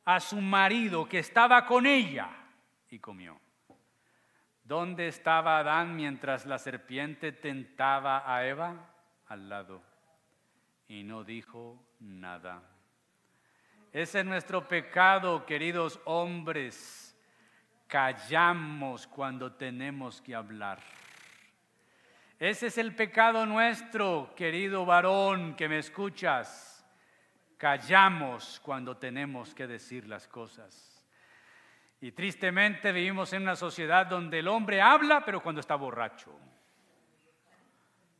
[0.05, 2.31] a su marido que estaba con ella
[2.91, 3.41] y comió.
[4.63, 8.91] ¿Dónde estaba Adán mientras la serpiente tentaba a Eva?
[9.27, 9.83] Al lado.
[10.87, 12.63] Y no dijo nada.
[13.93, 17.17] Ese es nuestro pecado, queridos hombres.
[17.87, 20.79] Callamos cuando tenemos que hablar.
[22.39, 26.87] Ese es el pecado nuestro, querido varón que me escuchas.
[27.57, 31.05] Callamos cuando tenemos que decir las cosas.
[32.01, 36.31] Y tristemente vivimos en una sociedad donde el hombre habla, pero cuando está borracho.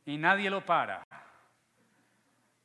[0.05, 1.05] Y nadie lo para.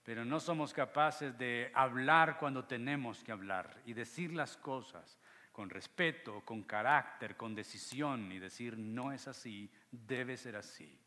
[0.05, 5.19] Pero no somos capaces de hablar cuando tenemos que hablar y decir las cosas
[5.51, 11.01] con respeto, con carácter, con decisión y decir no es así, debe ser así.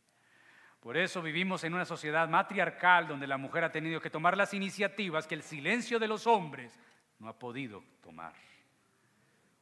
[0.80, 4.54] Por eso vivimos en una sociedad matriarcal donde la mujer ha tenido que tomar las
[4.54, 6.80] iniciativas que el silencio de los hombres
[7.20, 8.34] no ha podido tomar.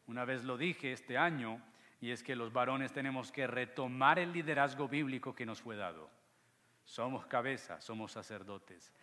[0.08, 1.62] Una vez lo dije este año,
[2.02, 6.12] Y es que los varones tenemos que retomar el liderazgo bíblico que nos fue dado.
[6.84, 8.94] Somos cabeza, somos sacerdotes.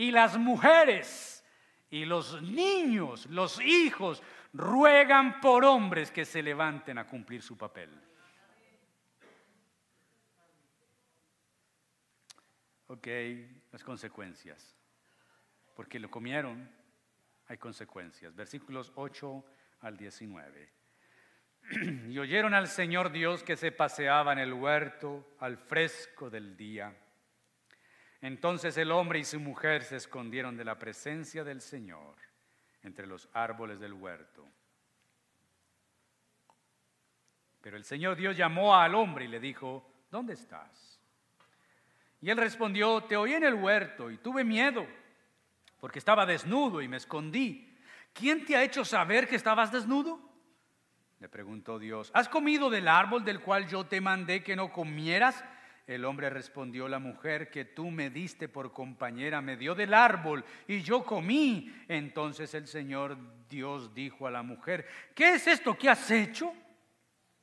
[0.00, 1.44] Y las mujeres
[1.90, 4.22] y los niños, los hijos,
[4.54, 7.90] ruegan por hombres que se levanten a cumplir su papel.
[12.86, 13.08] Ok,
[13.72, 14.74] las consecuencias.
[15.76, 16.74] Porque lo comieron,
[17.48, 18.34] hay consecuencias.
[18.34, 19.44] Versículos 8
[19.80, 20.72] al 19.
[22.08, 26.96] Y oyeron al Señor Dios que se paseaba en el huerto al fresco del día.
[28.22, 32.16] Entonces el hombre y su mujer se escondieron de la presencia del Señor
[32.82, 34.46] entre los árboles del huerto.
[37.60, 41.00] Pero el Señor Dios llamó al hombre y le dijo, ¿dónde estás?
[42.20, 44.86] Y él respondió, te oí en el huerto y tuve miedo,
[45.78, 47.78] porque estaba desnudo y me escondí.
[48.12, 50.20] ¿Quién te ha hecho saber que estabas desnudo?
[51.20, 55.44] Le preguntó Dios, ¿has comido del árbol del cual yo te mandé que no comieras?
[55.90, 60.44] El hombre respondió, la mujer que tú me diste por compañera me dio del árbol
[60.68, 61.74] y yo comí.
[61.88, 66.54] Entonces el Señor Dios dijo a la mujer, ¿qué es esto que has hecho?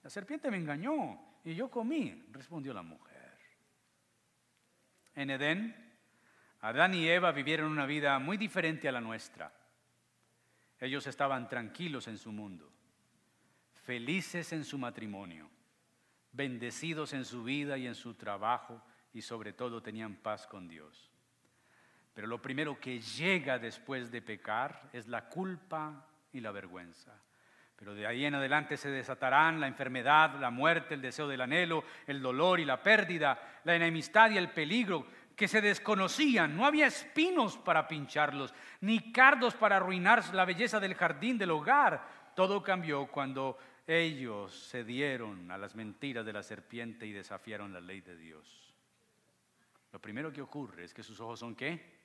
[0.01, 3.37] La serpiente me engañó y yo comí, respondió la mujer.
[5.13, 5.75] En Edén,
[6.61, 9.51] Adán y Eva vivieron una vida muy diferente a la nuestra.
[10.79, 12.71] Ellos estaban tranquilos en su mundo
[13.87, 15.49] felices en su matrimonio,
[16.31, 18.81] bendecidos en su vida y en su trabajo
[19.13, 21.11] y sobre todo tenían paz con Dios.
[22.13, 27.13] Pero lo primero que llega después de pecar es la culpa y la vergüenza.
[27.75, 31.83] Pero de ahí en adelante se desatarán la enfermedad, la muerte, el deseo del anhelo,
[32.07, 36.57] el dolor y la pérdida, la enemistad y el peligro que se desconocían.
[36.57, 42.31] No había espinos para pincharlos, ni cardos para arruinar la belleza del jardín del hogar.
[42.35, 47.79] Todo cambió cuando ellos se dieron a las mentiras de la serpiente y desafiaron la
[47.79, 48.73] ley de Dios.
[49.93, 51.97] Lo primero que ocurre es que sus ojos son qué?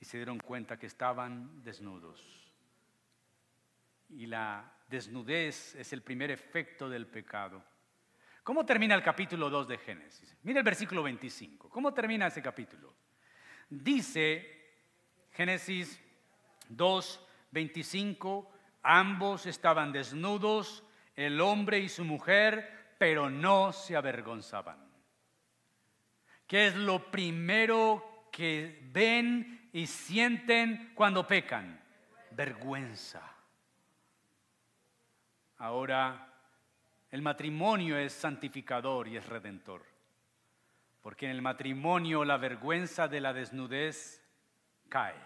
[0.00, 2.24] Y se dieron cuenta que estaban desnudos.
[4.10, 7.62] Y la desnudez es el primer efecto del pecado.
[8.44, 10.36] ¿Cómo termina el capítulo 2 de Génesis?
[10.44, 11.68] Mira el versículo 25.
[11.68, 12.94] ¿Cómo termina ese capítulo?
[13.68, 14.76] Dice
[15.32, 16.00] Génesis
[16.68, 18.57] 2, 25
[18.90, 20.82] Ambos estaban desnudos,
[21.14, 24.78] el hombre y su mujer, pero no se avergonzaban.
[26.46, 31.78] ¿Qué es lo primero que ven y sienten cuando pecan?
[32.30, 33.20] Vergüenza.
[35.58, 36.32] Ahora,
[37.10, 39.84] el matrimonio es santificador y es redentor.
[41.02, 44.24] Porque en el matrimonio la vergüenza de la desnudez
[44.88, 45.22] cae.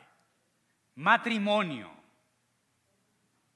[0.97, 2.02] Matrimonio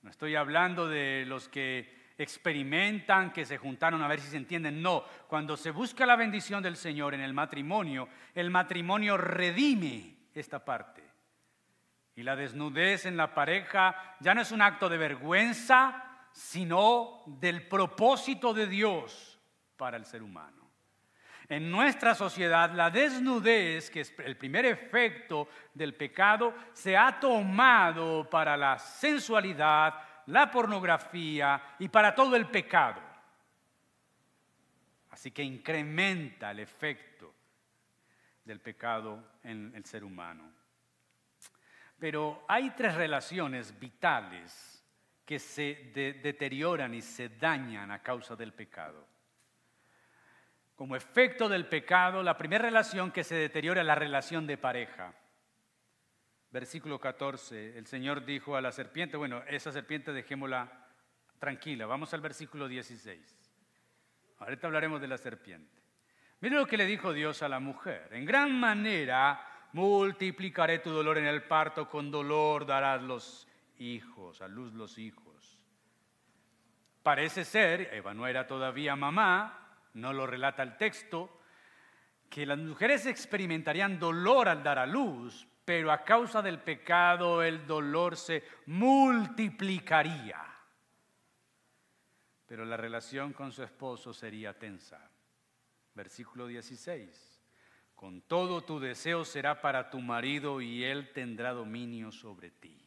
[0.07, 4.81] no estoy hablando de los que experimentan, que se juntaron a ver si se entienden.
[4.81, 10.65] No, cuando se busca la bendición del Señor en el matrimonio, el matrimonio redime esta
[10.65, 11.03] parte.
[12.15, 17.67] Y la desnudez en la pareja ya no es un acto de vergüenza, sino del
[17.67, 19.41] propósito de Dios
[19.77, 20.66] para el ser humano.
[21.49, 28.29] En nuestra sociedad, la desnudez, que es el primer efecto del pecado, se ha tomado
[28.29, 29.95] para la sensualidad,
[30.27, 33.01] la pornografía y para todo el pecado.
[35.11, 37.33] Así que incrementa el efecto
[38.45, 40.51] del pecado en el ser humano.
[41.99, 44.85] Pero hay tres relaciones vitales
[45.25, 45.91] que se
[46.23, 49.16] deterioran y se dañan a causa del pecado.
[50.77, 55.15] Como efecto del pecado, la primera relación que se deteriora es la relación de pareja.
[56.51, 60.71] Versículo 14, el Señor dijo a la serpiente, bueno, esa serpiente dejémosla
[61.39, 61.87] tranquila.
[61.87, 63.37] Vamos al versículo 16.
[64.39, 65.81] Ahorita hablaremos de la serpiente.
[66.41, 68.11] Mire lo que le dijo Dios a la mujer.
[68.13, 69.41] En gran manera
[69.73, 75.59] multiplicaré tu dolor en el parto, con dolor darás los hijos, a luz los hijos.
[77.03, 79.66] Parece ser, Eva no era todavía mamá,
[79.97, 81.41] no lo relata el texto,
[82.29, 87.67] que las mujeres experimentarían dolor al dar a luz, pero a causa del pecado el
[87.67, 90.43] dolor se multiplicaría.
[92.47, 95.11] Pero la relación con su esposo sería tensa.
[95.95, 97.43] Versículo 16.
[97.95, 102.86] Con todo tu deseo será para tu marido y él tendrá dominio sobre ti.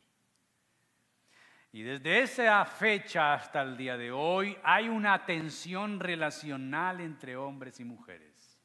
[1.72, 7.80] Y desde esa fecha hasta el día de hoy hay una tensión relacional entre hombres
[7.80, 8.60] y mujeres,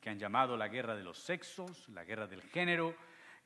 [0.00, 2.94] que han llamado la guerra de los sexos, la guerra del género,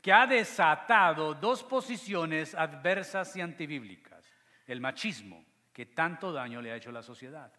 [0.03, 4.31] que ha desatado dos posiciones adversas y antibíblicas,
[4.67, 7.53] el machismo que tanto daño le ha hecho a la sociedad.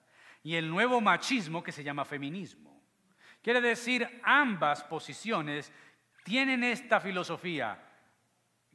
[0.43, 2.83] Y el nuevo machismo que se llama feminismo.
[3.41, 5.73] Quiere decir, ambas posiciones
[6.23, 7.79] tienen esta filosofía.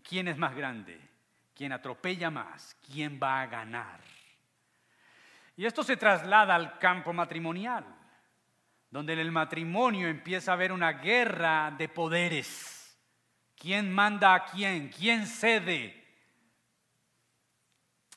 [0.02, 1.09] ¿Quién es más grande?
[1.60, 2.74] ¿Quién atropella más?
[2.90, 4.00] ¿Quién va a ganar?
[5.58, 7.84] Y esto se traslada al campo matrimonial,
[8.90, 12.98] donde en el matrimonio empieza a haber una guerra de poderes.
[13.54, 14.88] ¿Quién manda a quién?
[14.88, 16.02] ¿Quién cede?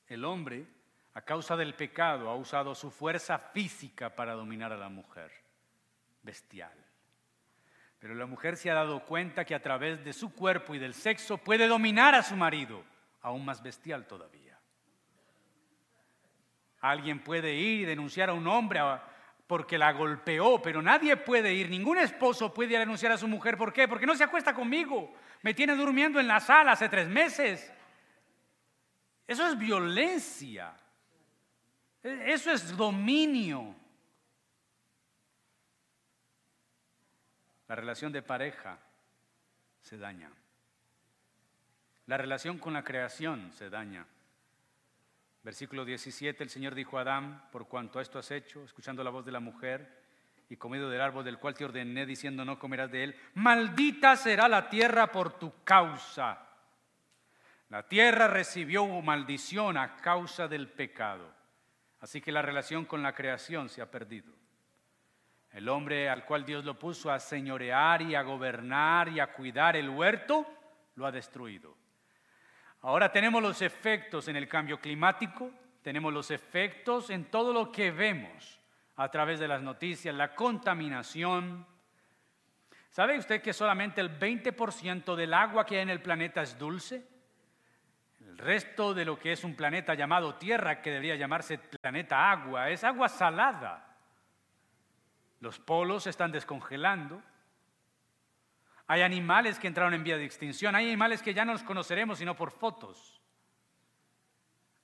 [0.08, 0.66] El hombre,
[1.14, 5.34] a causa del pecado, ha usado su fuerza física para dominar a la mujer.
[6.22, 6.72] Bestial.
[8.00, 10.94] Pero la mujer se ha dado cuenta que a través de su cuerpo y del
[10.94, 12.86] sexo puede dominar a su marido,
[13.24, 14.60] aún más bestial todavía.
[16.82, 18.82] Alguien puede ir y denunciar a un hombre
[19.48, 23.28] porque la golpeó, pero nadie puede ir, ningún esposo puede ir a denunciar a su
[23.28, 23.58] mujer.
[23.58, 23.88] ¿Por qué?
[23.88, 25.14] Porque no se acuesta conmigo.
[25.42, 27.72] Me tiene durmiendo en la sala hace tres meses.
[29.26, 30.74] Eso es violencia.
[32.04, 33.76] E, eso es dominio.
[37.68, 38.78] La relación de pareja
[39.82, 40.30] se daña.
[42.08, 44.06] La relación con la creación se daña.
[45.44, 49.10] Versículo 17, el Señor dijo a Adán, por cuanto a esto has hecho, escuchando la
[49.10, 50.04] voz de la mujer
[50.50, 54.48] y comido del árbol del cual te ordené, diciendo no comerás de él, maldita será
[54.48, 56.48] la tierra por tu causa.
[57.70, 61.34] La tierra recibió maldición a causa del pecado.
[62.00, 64.32] Así que la relación con la creación se ha perdido.
[65.52, 69.76] El hombre al cual Dios lo puso a señorear y a gobernar y a cuidar
[69.76, 70.46] el huerto,
[70.96, 71.83] lo ha destruido.
[72.84, 75.50] Ahora tenemos los efectos en el cambio climático,
[75.82, 78.60] tenemos los efectos en todo lo que vemos
[78.98, 81.66] a través de las noticias, la contaminación.
[82.90, 87.08] ¿Sabe usted que solamente el 20% del agua que hay en el planeta es dulce?
[88.20, 92.70] El resto de lo que es un planeta llamado Tierra, que debería llamarse planeta agua,
[92.70, 93.96] es agua salada.
[95.40, 97.24] Los polos se están descongelando.
[98.88, 102.20] Hay animales que entraron en vía de extinción, hay animales que ya no los conoceremos
[102.20, 103.22] sino por fotos.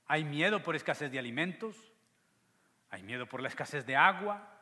[0.07, 1.93] Hay miedo por escasez de alimentos,
[2.89, 4.55] hay miedo por la escasez de agua.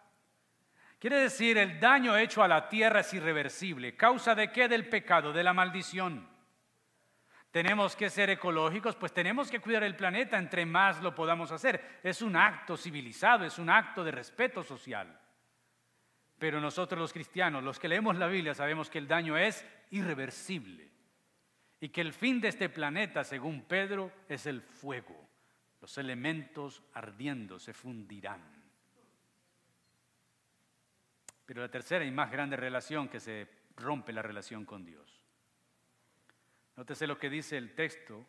[1.00, 3.96] Quiere decir, el daño hecho a la tierra es irreversible.
[3.96, 4.68] ¿Causa de qué?
[4.68, 6.28] Del pecado, de la maldición.
[7.52, 12.00] Tenemos que ser ecológicos, pues tenemos que cuidar el planeta entre más lo podamos hacer.
[12.04, 15.20] Es un acto civilizado, es un acto de respeto social.
[16.40, 20.92] Pero nosotros los cristianos, los que leemos la Biblia, sabemos que el daño es irreversible
[21.80, 25.28] y que el fin de este planeta, según Pedro, es el fuego.
[25.82, 28.42] Los elementos ardiendo se fundirán.
[31.46, 35.24] Pero la tercera y más grande relación que se rompe la relación con Dios.
[36.76, 38.28] Nótese lo que dice el texto,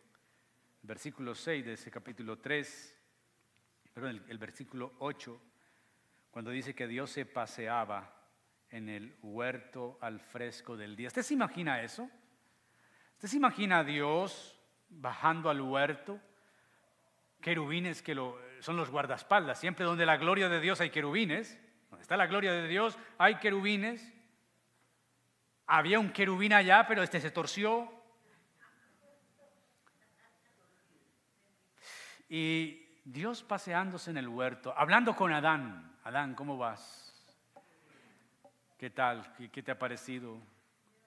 [0.83, 2.97] versículo 6 de ese capítulo 3,
[3.93, 5.43] perdón, el, el versículo 8
[6.31, 8.14] cuando dice que Dios se paseaba
[8.70, 11.09] en el huerto al fresco del día.
[11.09, 12.09] ¿Usted se imagina eso?
[13.14, 14.59] ¿Usted se imagina a Dios
[14.89, 16.20] bajando al huerto?
[17.41, 18.14] Querubines que
[18.61, 19.59] son los guardaespaldas.
[19.59, 21.59] Siempre donde la gloria de Dios hay querubines.
[21.91, 24.14] Donde está la gloria de Dios hay querubines.
[25.66, 27.93] Había un querubín allá, pero este se torció.
[32.29, 35.88] Y Dios paseándose en el huerto, hablando con Adán.
[36.09, 37.13] Adán, ¿cómo vas?
[38.79, 39.31] ¿Qué tal?
[39.53, 40.39] ¿Qué te ha parecido?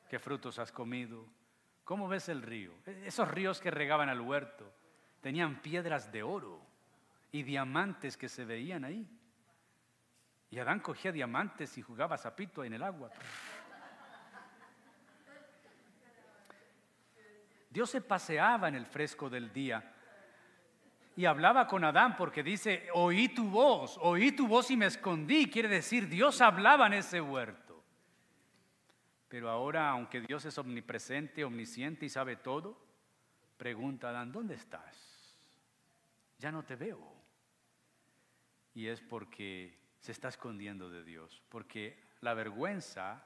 [0.08, 1.26] ¿Qué frutos has comido?
[1.84, 2.72] ¿Cómo ves el río?
[2.86, 4.72] E, esos ríos que regaban al huerto
[5.20, 6.62] tenían piedras de oro
[7.32, 9.10] y diamantes que se veían ahí.
[10.52, 13.10] Y Adán cogía diamantes y jugaba zapito en el agua.
[17.72, 19.96] Dios se paseaba en el fresco del día
[21.16, 25.50] y hablaba con Adán porque dice, oí tu voz, oí tu voz y me escondí.
[25.50, 27.84] Quiere decir, Dios hablaba en ese huerto.
[29.28, 32.78] Pero ahora, aunque Dios es omnipresente, omnisciente y sabe todo,
[33.58, 34.98] pregunta Adán, ¿dónde estás?
[36.38, 37.00] Ya no te veo.
[38.74, 43.24] Y es porque se está escondiendo de Dios, porque la vergüenza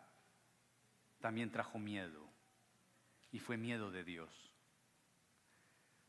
[1.19, 2.29] también trajo miedo
[3.31, 4.53] y fue miedo de Dios.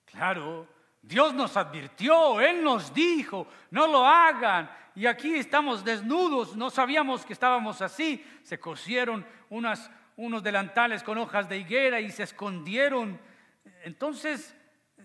[0.05, 0.69] Claro,
[1.07, 4.69] Dios nos advirtió, Él nos dijo, no lo hagan.
[4.97, 8.25] Y aquí estamos desnudos, no sabíamos que estábamos así.
[8.43, 13.21] Se cosieron unos delantales con hojas de higuera y se escondieron.
[13.85, 14.57] Entonces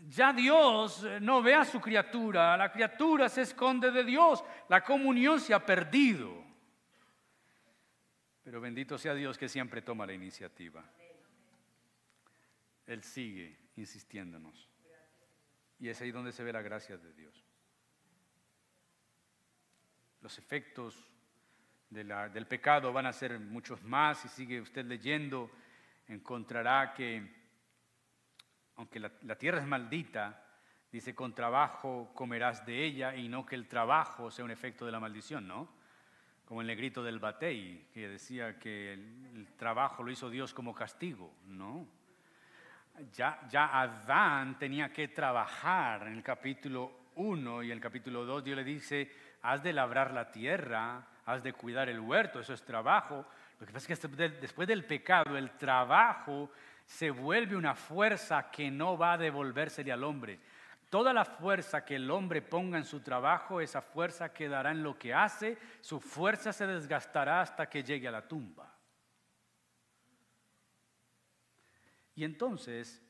[0.07, 5.39] ya Dios no ve a su criatura, la criatura se esconde de Dios, la comunión
[5.39, 6.43] se ha perdido.
[8.43, 10.83] Pero bendito sea Dios que siempre toma la iniciativa.
[12.87, 14.70] Él sigue insistiéndonos.
[15.81, 17.43] Y es ahí donde se ve la gracia de Dios.
[20.21, 21.11] los efectos
[21.89, 24.19] del pecado van a ser muchos más.
[24.19, 25.49] Si sigue usted leyendo,
[26.07, 27.27] encontrará que,
[28.75, 30.45] aunque la, tierra es maldita,
[30.91, 34.91] dice, con trabajo comerás de ella y no que el trabajo sea un efecto de
[34.91, 35.67] la maldición, ¿no?
[36.45, 41.33] Como el negrito del Batey, que decía que el, trabajo lo hizo Dios como castigo,
[41.47, 41.87] ¿no?
[43.13, 43.39] Ya,
[43.81, 49.11] Adán tenía que trabajar en el capítulo 1 y el capítulo 2 Dios le dice,
[49.41, 53.25] has de labrar la tierra, has de cuidar el huerto, eso es trabajo.
[53.59, 56.51] Lo que pasa es que después del pecado, el trabajo
[56.85, 60.39] se vuelve una fuerza que no va a devolvérsele al hombre.
[60.89, 64.97] Toda la fuerza que el hombre ponga en su trabajo, esa fuerza quedará en lo
[64.97, 68.70] que hace, su fuerza se desgastará hasta que llegue a la tumba.
[72.15, 73.01] Y entonces,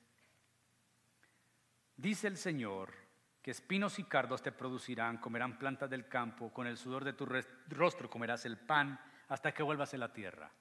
[1.95, 2.93] dice el Señor,
[3.41, 7.25] que espinos y cardos te producirán, comerán plantas del campo, con el sudor de tu
[7.69, 8.99] rostro comerás el pan
[9.29, 10.51] hasta que vuelvas a la tierra,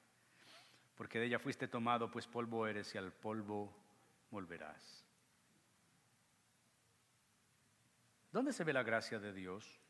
[0.95, 3.77] porque de ella fuiste tomado, pues polvo eres y al polvo
[4.31, 5.05] volverás.
[8.33, 9.81] ¿Dónde se ve la gracia de Dios?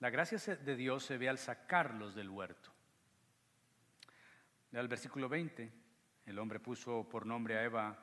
[0.00, 2.72] La gracia de Dios se ve al sacarlos del huerto.
[4.72, 5.72] El versículo 20.
[6.28, 7.98] El hombre puso por nombre a Eva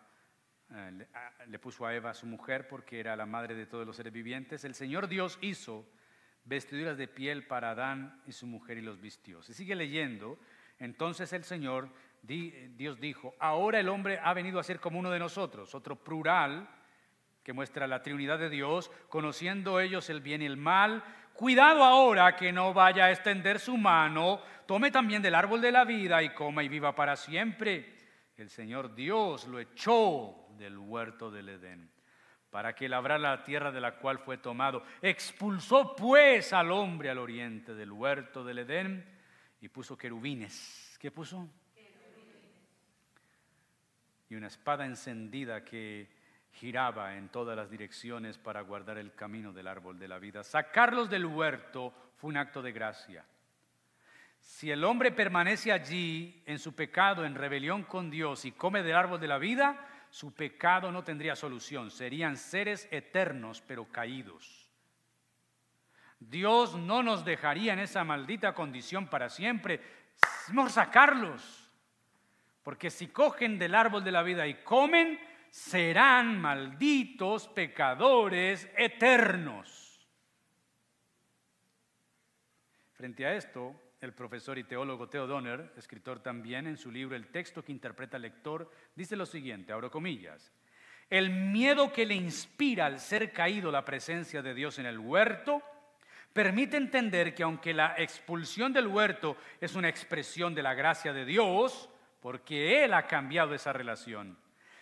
[0.73, 1.07] eh,
[1.47, 4.65] le puso a Eva su mujer porque era la madre de todos los seres vivientes.
[4.65, 5.85] El Señor Dios hizo
[6.43, 9.43] vestiduras de piel para Adán y su mujer y los vistió.
[9.43, 10.39] Se sigue leyendo.
[10.79, 11.89] Entonces el Señor,
[12.23, 16.67] Dios dijo, ahora el hombre ha venido a ser como uno de nosotros, otro plural
[17.43, 21.03] que muestra la Trinidad de Dios, conociendo ellos el bien y el mal.
[21.35, 25.85] Cuidado ahora que no vaya a extender su mano, tome también del árbol de la
[25.85, 27.94] vida y coma y viva para siempre.
[28.37, 31.89] El Señor Dios lo echó del huerto del Edén,
[32.49, 34.83] para que labrara la tierra de la cual fue tomado.
[35.01, 39.05] Expulsó pues al hombre al oriente del huerto del Edén
[39.61, 40.97] y puso querubines.
[40.99, 41.49] ¿Qué puso?
[44.27, 46.09] Y una espada encendida que
[46.51, 50.43] giraba en todas las direcciones para guardar el camino del árbol de la vida.
[50.43, 53.25] Sacarlos del huerto fue un acto de gracia.
[54.45, 58.95] Si el hombre permanece allí en su pecado, en rebelión con Dios y come del
[58.95, 61.89] árbol de la vida, su pecado no tendría solución.
[61.89, 64.69] Serían seres eternos pero caídos.
[66.19, 69.81] Dios no nos dejaría en esa maldita condición para siempre.
[70.49, 71.71] Vamos sacarlos.
[72.61, 75.19] Porque si cogen del árbol de la vida y comen,
[75.49, 80.07] serán malditos pecadores eternos.
[82.93, 87.27] Frente a esto, el profesor y teólogo Theo Donner, escritor también en su libro El
[87.27, 90.51] texto que interpreta el lector, dice lo siguiente, abro comillas,
[91.09, 95.61] el miedo que le inspira al ser caído la presencia de Dios en el huerto
[96.33, 101.23] permite entender que aunque la expulsión del huerto es una expresión de la gracia de
[101.23, 101.89] Dios,
[102.19, 104.37] porque Él ha cambiado esa relación,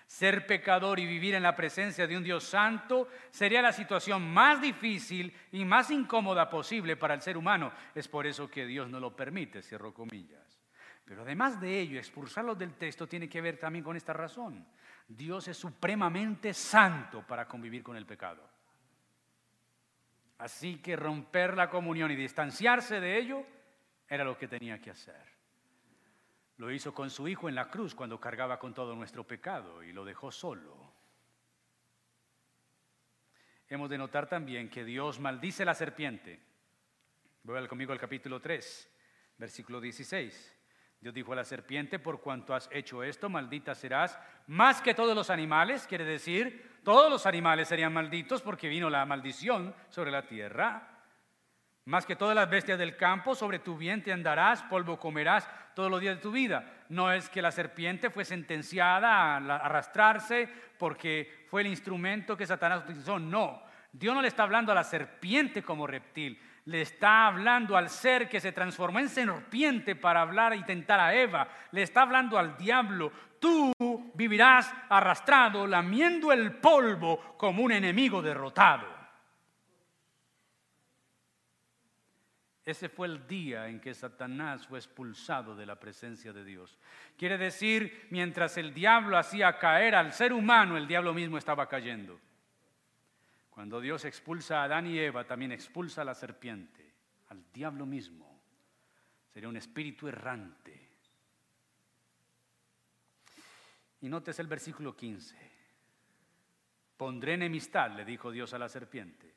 [0.08, 4.62] ser pecador y vivir en la presencia de un Dios santo sería la situación más
[4.62, 7.72] difícil y más incómoda posible para el ser humano.
[7.96, 10.60] Es por eso que Dios no lo permite, cierro comillas.
[11.06, 14.66] Pero además de ello, expulsarlos del texto tiene que ver también con esta razón.
[15.08, 18.50] Dios es supremamente santo para convivir con el pecado.
[20.38, 23.46] Así que romper la comunión y distanciarse de ello
[24.08, 25.33] era lo que tenía que hacer.
[26.58, 29.92] Lo hizo con su Hijo en la cruz cuando cargaba con todo nuestro pecado y
[29.92, 30.94] lo dejó solo.
[33.68, 36.40] Hemos de notar también que Dios maldice la serpiente.
[37.44, 38.92] Voy conmigo al capítulo 3,
[39.38, 40.60] versículo 16.
[41.02, 45.14] Dios dijo a la serpiente, por cuanto has hecho esto, maldita serás más que todos
[45.14, 45.86] los animales.
[45.86, 50.93] Quiere decir, todos los animales serían malditos porque vino la maldición sobre la tierra.
[51.86, 56.00] Más que todas las bestias del campo, sobre tu vientre andarás, polvo comerás todos los
[56.00, 56.64] días de tu vida.
[56.88, 62.84] No es que la serpiente fue sentenciada a arrastrarse porque fue el instrumento que Satanás
[62.84, 63.20] utilizó.
[63.20, 63.62] No,
[63.92, 68.30] Dios no le está hablando a la serpiente como reptil, le está hablando al ser
[68.30, 71.50] que se transformó en serpiente para hablar y tentar a Eva.
[71.72, 73.12] Le está hablando al diablo.
[73.40, 73.74] Tú
[74.14, 78.93] vivirás arrastrado, lamiendo el polvo como un enemigo derrotado.
[82.66, 86.78] Ese fue el día en que Satanás fue expulsado de la presencia de Dios.
[87.18, 92.20] Quiere decir, mientras el diablo hacía caer al ser humano, el diablo mismo estaba cayendo.
[93.50, 96.94] Cuando Dios expulsa a Adán y Eva, también expulsa a la serpiente,
[97.28, 98.42] al diablo mismo.
[99.34, 100.90] Sería un espíritu errante.
[104.00, 105.36] Y notes el versículo 15.
[106.96, 109.36] Pondré enemistad, le dijo Dios a la serpiente,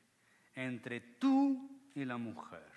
[0.55, 2.76] entre tú y la mujer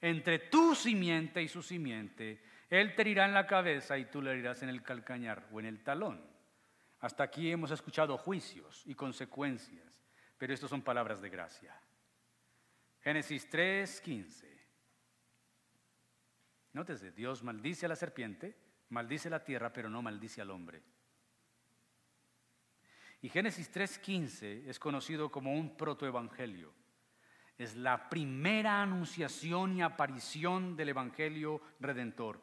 [0.00, 2.42] entre tu simiente y su simiente.
[2.68, 5.66] Él te herirá en la cabeza y tú le herirás en el calcañar o en
[5.66, 6.24] el talón.
[7.00, 9.90] Hasta aquí hemos escuchado juicios y consecuencias,
[10.38, 11.74] pero estas son palabras de gracia.
[13.00, 14.60] Génesis 3, 15.
[16.72, 18.56] Nótese, Dios maldice a la serpiente,
[18.90, 20.82] maldice la tierra, pero no maldice al hombre.
[23.22, 26.72] Y Génesis 3.15 es conocido como un protoevangelio.
[27.60, 32.40] Es la primera anunciación y aparición del Evangelio Redentor.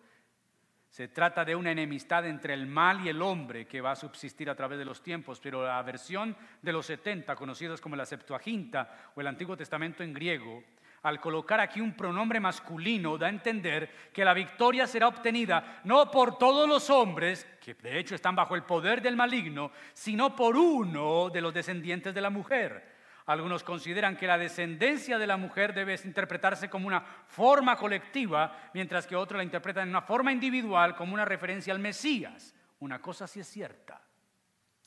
[0.92, 4.48] Se trata de una enemistad entre el mal y el hombre que va a subsistir
[4.48, 9.12] a través de los tiempos, pero la versión de los 70, conocidas como la Septuaginta
[9.16, 10.64] o el Antiguo Testamento en griego,
[11.02, 16.12] al colocar aquí un pronombre masculino, da a entender que la victoria será obtenida no
[16.12, 20.56] por todos los hombres, que de hecho están bajo el poder del maligno, sino por
[20.56, 22.97] uno de los descendientes de la mujer.
[23.28, 29.06] Algunos consideran que la descendencia de la mujer debe interpretarse como una forma colectiva, mientras
[29.06, 32.56] que otros la interpretan en una forma individual como una referencia al Mesías.
[32.80, 34.02] Una cosa sí es cierta,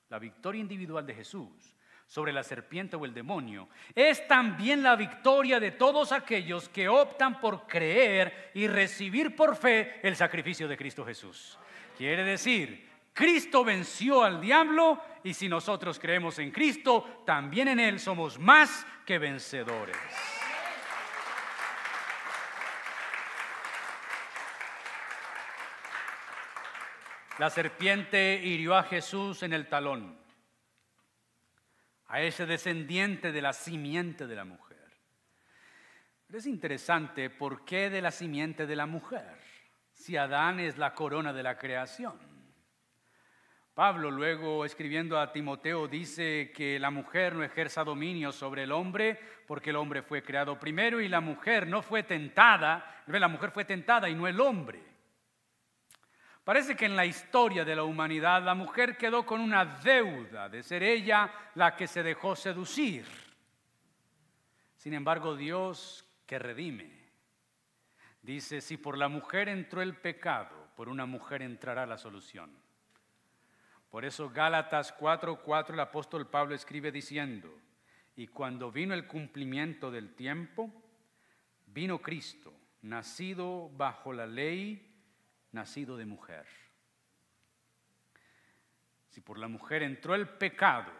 [0.09, 1.77] la victoria individual de Jesús
[2.07, 7.41] sobre la serpiente o el demonio, es también la victoria de todos aquellos que optan
[7.41, 11.57] por creer y recibir por fe el sacrificio de Cristo Jesús.
[11.97, 12.90] Quiere decir,
[13.21, 18.87] Cristo venció al diablo y si nosotros creemos en Cristo, también en Él somos más
[19.05, 19.95] que vencedores.
[27.39, 30.19] La serpiente hirió a Jesús en el talón
[32.07, 34.79] a ese descendiente de la simiente de la mujer.
[36.27, 39.37] Pero es interesante por qué de la simiente de la mujer,
[39.93, 42.30] si Adán es la corona de la creación.
[43.75, 49.19] Pablo luego escribiendo a Timoteo dice que la mujer no ejerza dominio sobre el hombre
[49.47, 53.65] porque el hombre fue creado primero y la mujer no fue tentada, la mujer fue
[53.65, 54.83] tentada y no el hombre.
[56.43, 60.63] Parece que en la historia de la humanidad la mujer quedó con una deuda de
[60.63, 63.07] ser ella la que se dejó seducir.
[64.77, 66.91] Sin embargo, Dios que redime,
[68.23, 72.51] dice, si por la mujer entró el pecado, por una mujer entrará la solución.
[73.91, 77.53] Por eso Gálatas 4:4 el apóstol Pablo escribe diciendo,
[78.15, 80.73] y cuando vino el cumplimiento del tiempo,
[81.67, 84.95] vino Cristo, nacido bajo la ley,
[85.53, 86.47] nacido de mujer.
[89.09, 90.93] Si por la mujer entró el pecado,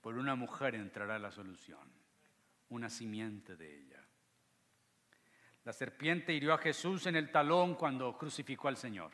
[0.00, 1.92] por una mujer entrará la solución,
[2.70, 4.02] una simiente de ella.
[5.64, 9.12] La serpiente hirió a Jesús en el talón cuando crucificó al Señor.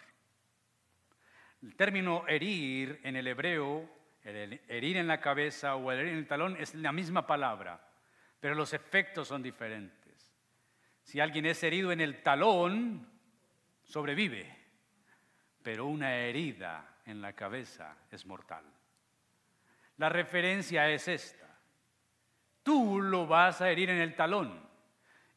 [1.63, 3.89] El término herir en el hebreo,
[4.23, 7.81] herir en la cabeza o herir en el talón es la misma palabra,
[8.41, 10.35] pero los efectos son diferentes.
[11.03, 13.09] Si alguien es herido en el talón,
[13.85, 14.57] sobrevive
[15.67, 18.63] pero una herida en la cabeza es mortal.
[19.97, 21.59] La referencia es esta.
[22.63, 24.65] Tú lo vas a herir en el talón.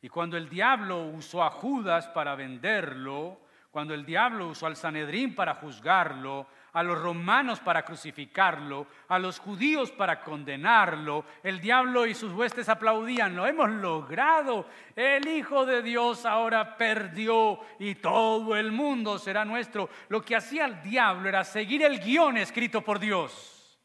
[0.03, 3.41] Y cuando el diablo usó a Judas para venderlo,
[3.71, 9.39] cuando el diablo usó al Sanedrín para juzgarlo, a los romanos para crucificarlo, a los
[9.39, 11.25] judíos para condenarlo.
[11.43, 14.67] El diablo y sus huestes aplaudían, lo hemos logrado.
[14.95, 19.89] El Hijo de Dios ahora perdió y todo el mundo será nuestro.
[20.09, 23.79] Lo que hacía el diablo era seguir el guion escrito por Dios.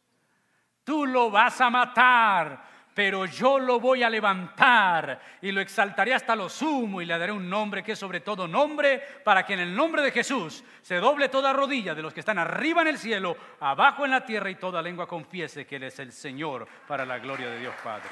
[0.82, 6.36] Tú lo vas a matar pero yo lo voy a levantar y lo exaltaré hasta
[6.36, 9.60] lo sumo y le daré un nombre que es sobre todo nombre, para que en
[9.60, 12.98] el nombre de Jesús se doble toda rodilla de los que están arriba en el
[12.98, 17.04] cielo, abajo en la tierra y toda lengua confiese que Él es el Señor para
[17.04, 18.08] la gloria de Dios Padre.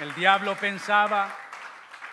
[0.00, 1.32] El diablo pensaba,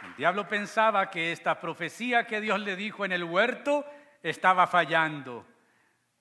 [0.03, 3.84] el diablo pensaba que esta profecía que Dios le dijo en el huerto
[4.22, 5.45] estaba fallando.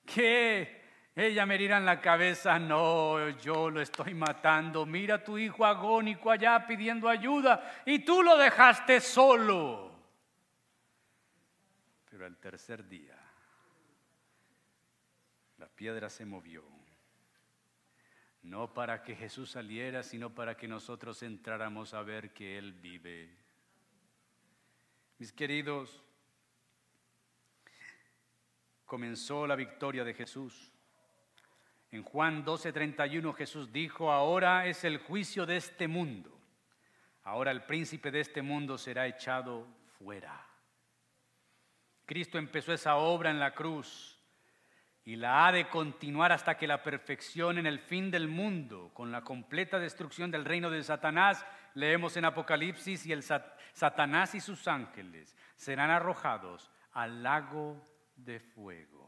[0.05, 0.82] ¿Qué?
[1.15, 4.85] Ella me dirá en la cabeza, no, yo lo estoy matando.
[4.85, 9.93] Mira a tu hijo agónico allá pidiendo ayuda y tú lo dejaste solo.
[12.09, 13.15] Pero al tercer día,
[15.57, 16.63] la piedra se movió.
[18.41, 23.37] No para que Jesús saliera, sino para que nosotros entráramos a ver que Él vive.
[25.19, 26.03] Mis queridos,
[28.85, 30.72] comenzó la victoria de Jesús.
[31.93, 36.35] En Juan 12:31 Jesús dijo, ahora es el juicio de este mundo.
[37.21, 39.67] Ahora el príncipe de este mundo será echado
[39.99, 40.43] fuera.
[42.07, 44.19] Cristo empezó esa obra en la cruz
[45.05, 49.11] y la ha de continuar hasta que la perfección en el fin del mundo, con
[49.11, 54.67] la completa destrucción del reino de Satanás, leemos en Apocalipsis, y el Satanás y sus
[54.67, 57.85] ángeles serán arrojados al lago
[58.15, 59.02] de fuego.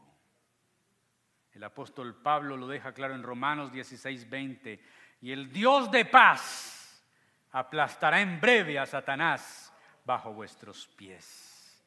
[1.56, 4.80] El apóstol Pablo lo deja claro en Romanos 16, 20,
[5.22, 7.04] y el Dios de paz
[7.50, 9.72] aplastará en breve a Satanás
[10.04, 11.84] bajo vuestros pies.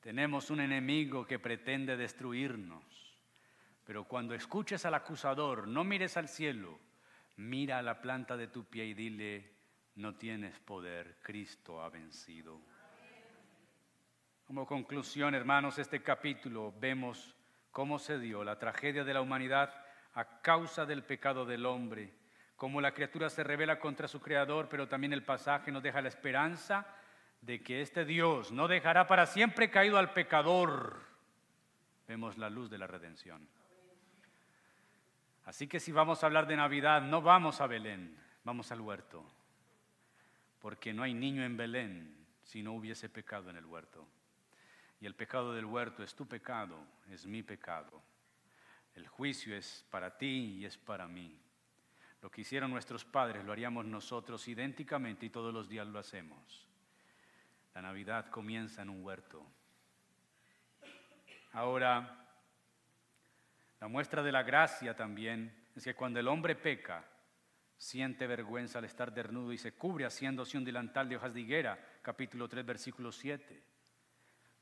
[0.00, 2.96] Tenemos un enemigo que pretende destruirnos
[3.86, 6.80] pero cuando escuches al acusador, no mires al cielo,
[7.36, 9.52] mira a la planta de tu pie y dile,
[9.94, 12.60] no tienes poder, Cristo ha vencido.
[14.44, 17.35] Como conclusión, hermanos, este capítulo vemos
[17.76, 19.70] cómo se dio la tragedia de la humanidad
[20.14, 22.10] a causa del pecado del hombre,
[22.56, 26.08] cómo la criatura se revela contra su creador, pero también el pasaje nos deja la
[26.08, 26.86] esperanza
[27.42, 31.02] de que este Dios no dejará para siempre caído al pecador.
[32.08, 33.46] Vemos la luz de la redención.
[35.44, 39.22] Así que si vamos a hablar de Navidad, no vamos a Belén, vamos al huerto.
[40.60, 44.08] Porque no hay niño en Belén si no hubiese pecado en el huerto.
[45.00, 46.78] Y el pecado del huerto es tu pecado,
[47.10, 48.02] es mi pecado.
[48.94, 51.38] El juicio es para ti y es para mí.
[52.22, 56.66] Lo que hicieron nuestros padres lo haríamos nosotros idénticamente y todos los días lo hacemos.
[57.74, 59.46] La Navidad comienza en un huerto.
[61.52, 62.26] Ahora,
[63.80, 67.04] la muestra de la gracia también es que cuando el hombre peca,
[67.76, 71.78] siente vergüenza al estar desnudo y se cubre haciéndose un delantal de hojas de higuera,
[72.00, 73.62] capítulo 3, versículo 7.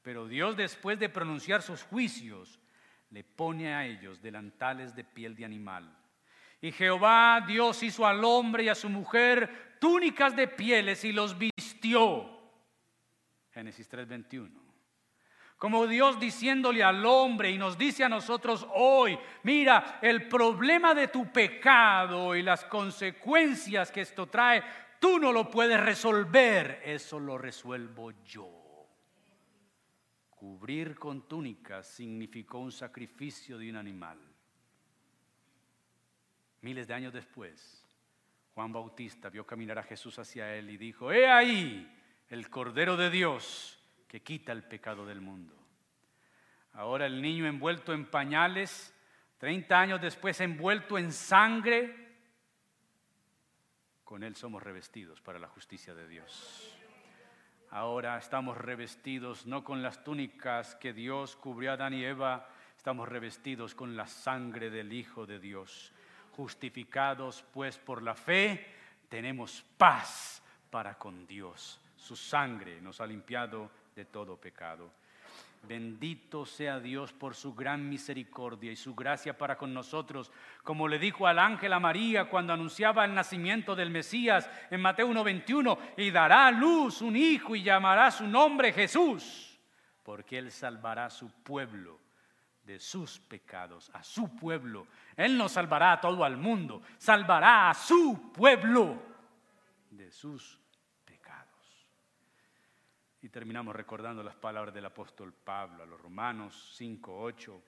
[0.05, 2.61] Pero Dios después de pronunciar sus juicios,
[3.09, 5.97] le pone a ellos delantales de piel de animal.
[6.61, 11.37] Y Jehová Dios hizo al hombre y a su mujer túnicas de pieles y los
[11.37, 12.31] vistió.
[13.51, 14.63] Génesis 3:21
[15.57, 21.09] como Dios diciéndole al hombre y nos dice a nosotros hoy, mira, el problema de
[21.09, 24.63] tu pecado y las consecuencias que esto trae,
[25.01, 28.64] tú no lo puedes resolver, eso lo resuelvo yo.
[30.45, 34.19] Cubrir con túnicas significó un sacrificio de un animal.
[36.61, 37.83] Miles de años después,
[38.53, 41.91] Juan Bautista vio caminar a Jesús hacia él y dijo, he ahí
[42.29, 45.57] el Cordero de Dios que quita el pecado del mundo.
[46.75, 48.95] Ahora el niño envuelto en pañales,
[49.39, 52.19] 30 años después envuelto en sangre,
[54.05, 56.84] con él somos revestidos para la justicia de Dios.
[57.75, 63.09] Ahora estamos revestidos no con las túnicas que Dios cubrió a Adán y Eva, estamos
[63.09, 65.93] revestidos con la sangre del Hijo de Dios.
[66.37, 68.65] Justificados pues por la fe,
[69.09, 71.81] tenemos paz para con Dios.
[71.97, 74.93] Su sangre nos ha limpiado de todo pecado.
[75.67, 80.31] Bendito sea Dios por su gran misericordia y su gracia para con nosotros,
[80.63, 85.09] como le dijo al ángel a María cuando anunciaba el nacimiento del Mesías en Mateo
[85.09, 89.59] 1:21, y dará a luz un hijo y llamará su nombre Jesús,
[90.03, 91.99] porque él salvará a su pueblo
[92.65, 94.87] de sus pecados, a su pueblo.
[95.17, 99.03] Él no salvará a todo el mundo, salvará a su pueblo
[99.91, 100.64] de sus
[103.25, 107.63] y terminamos recordando las palabras del apóstol Pablo a los Romanos 5, 8.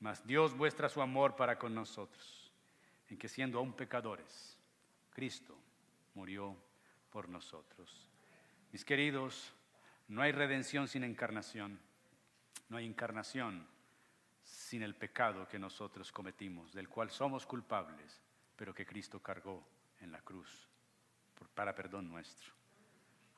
[0.00, 2.52] Mas Dios muestra su amor para con nosotros,
[3.08, 4.58] en que siendo aún pecadores,
[5.08, 5.56] Cristo
[6.12, 6.54] murió
[7.08, 8.10] por nosotros.
[8.72, 9.54] Mis queridos,
[10.08, 11.80] no hay redención sin encarnación,
[12.68, 13.66] no hay encarnación
[14.42, 18.20] sin el pecado que nosotros cometimos, del cual somos culpables,
[18.54, 19.66] pero que Cristo cargó
[20.00, 20.68] en la cruz
[21.54, 22.52] para perdón nuestro.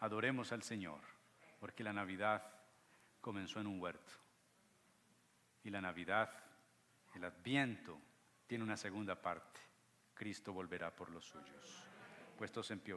[0.00, 1.15] Adoremos al Señor
[1.58, 2.42] porque la Navidad
[3.20, 4.12] comenzó en un huerto.
[5.64, 6.30] Y la Navidad,
[7.14, 8.00] el Adviento,
[8.46, 9.60] tiene una segunda parte.
[10.14, 11.84] Cristo volverá por los suyos.
[12.38, 12.94] Puestos en pie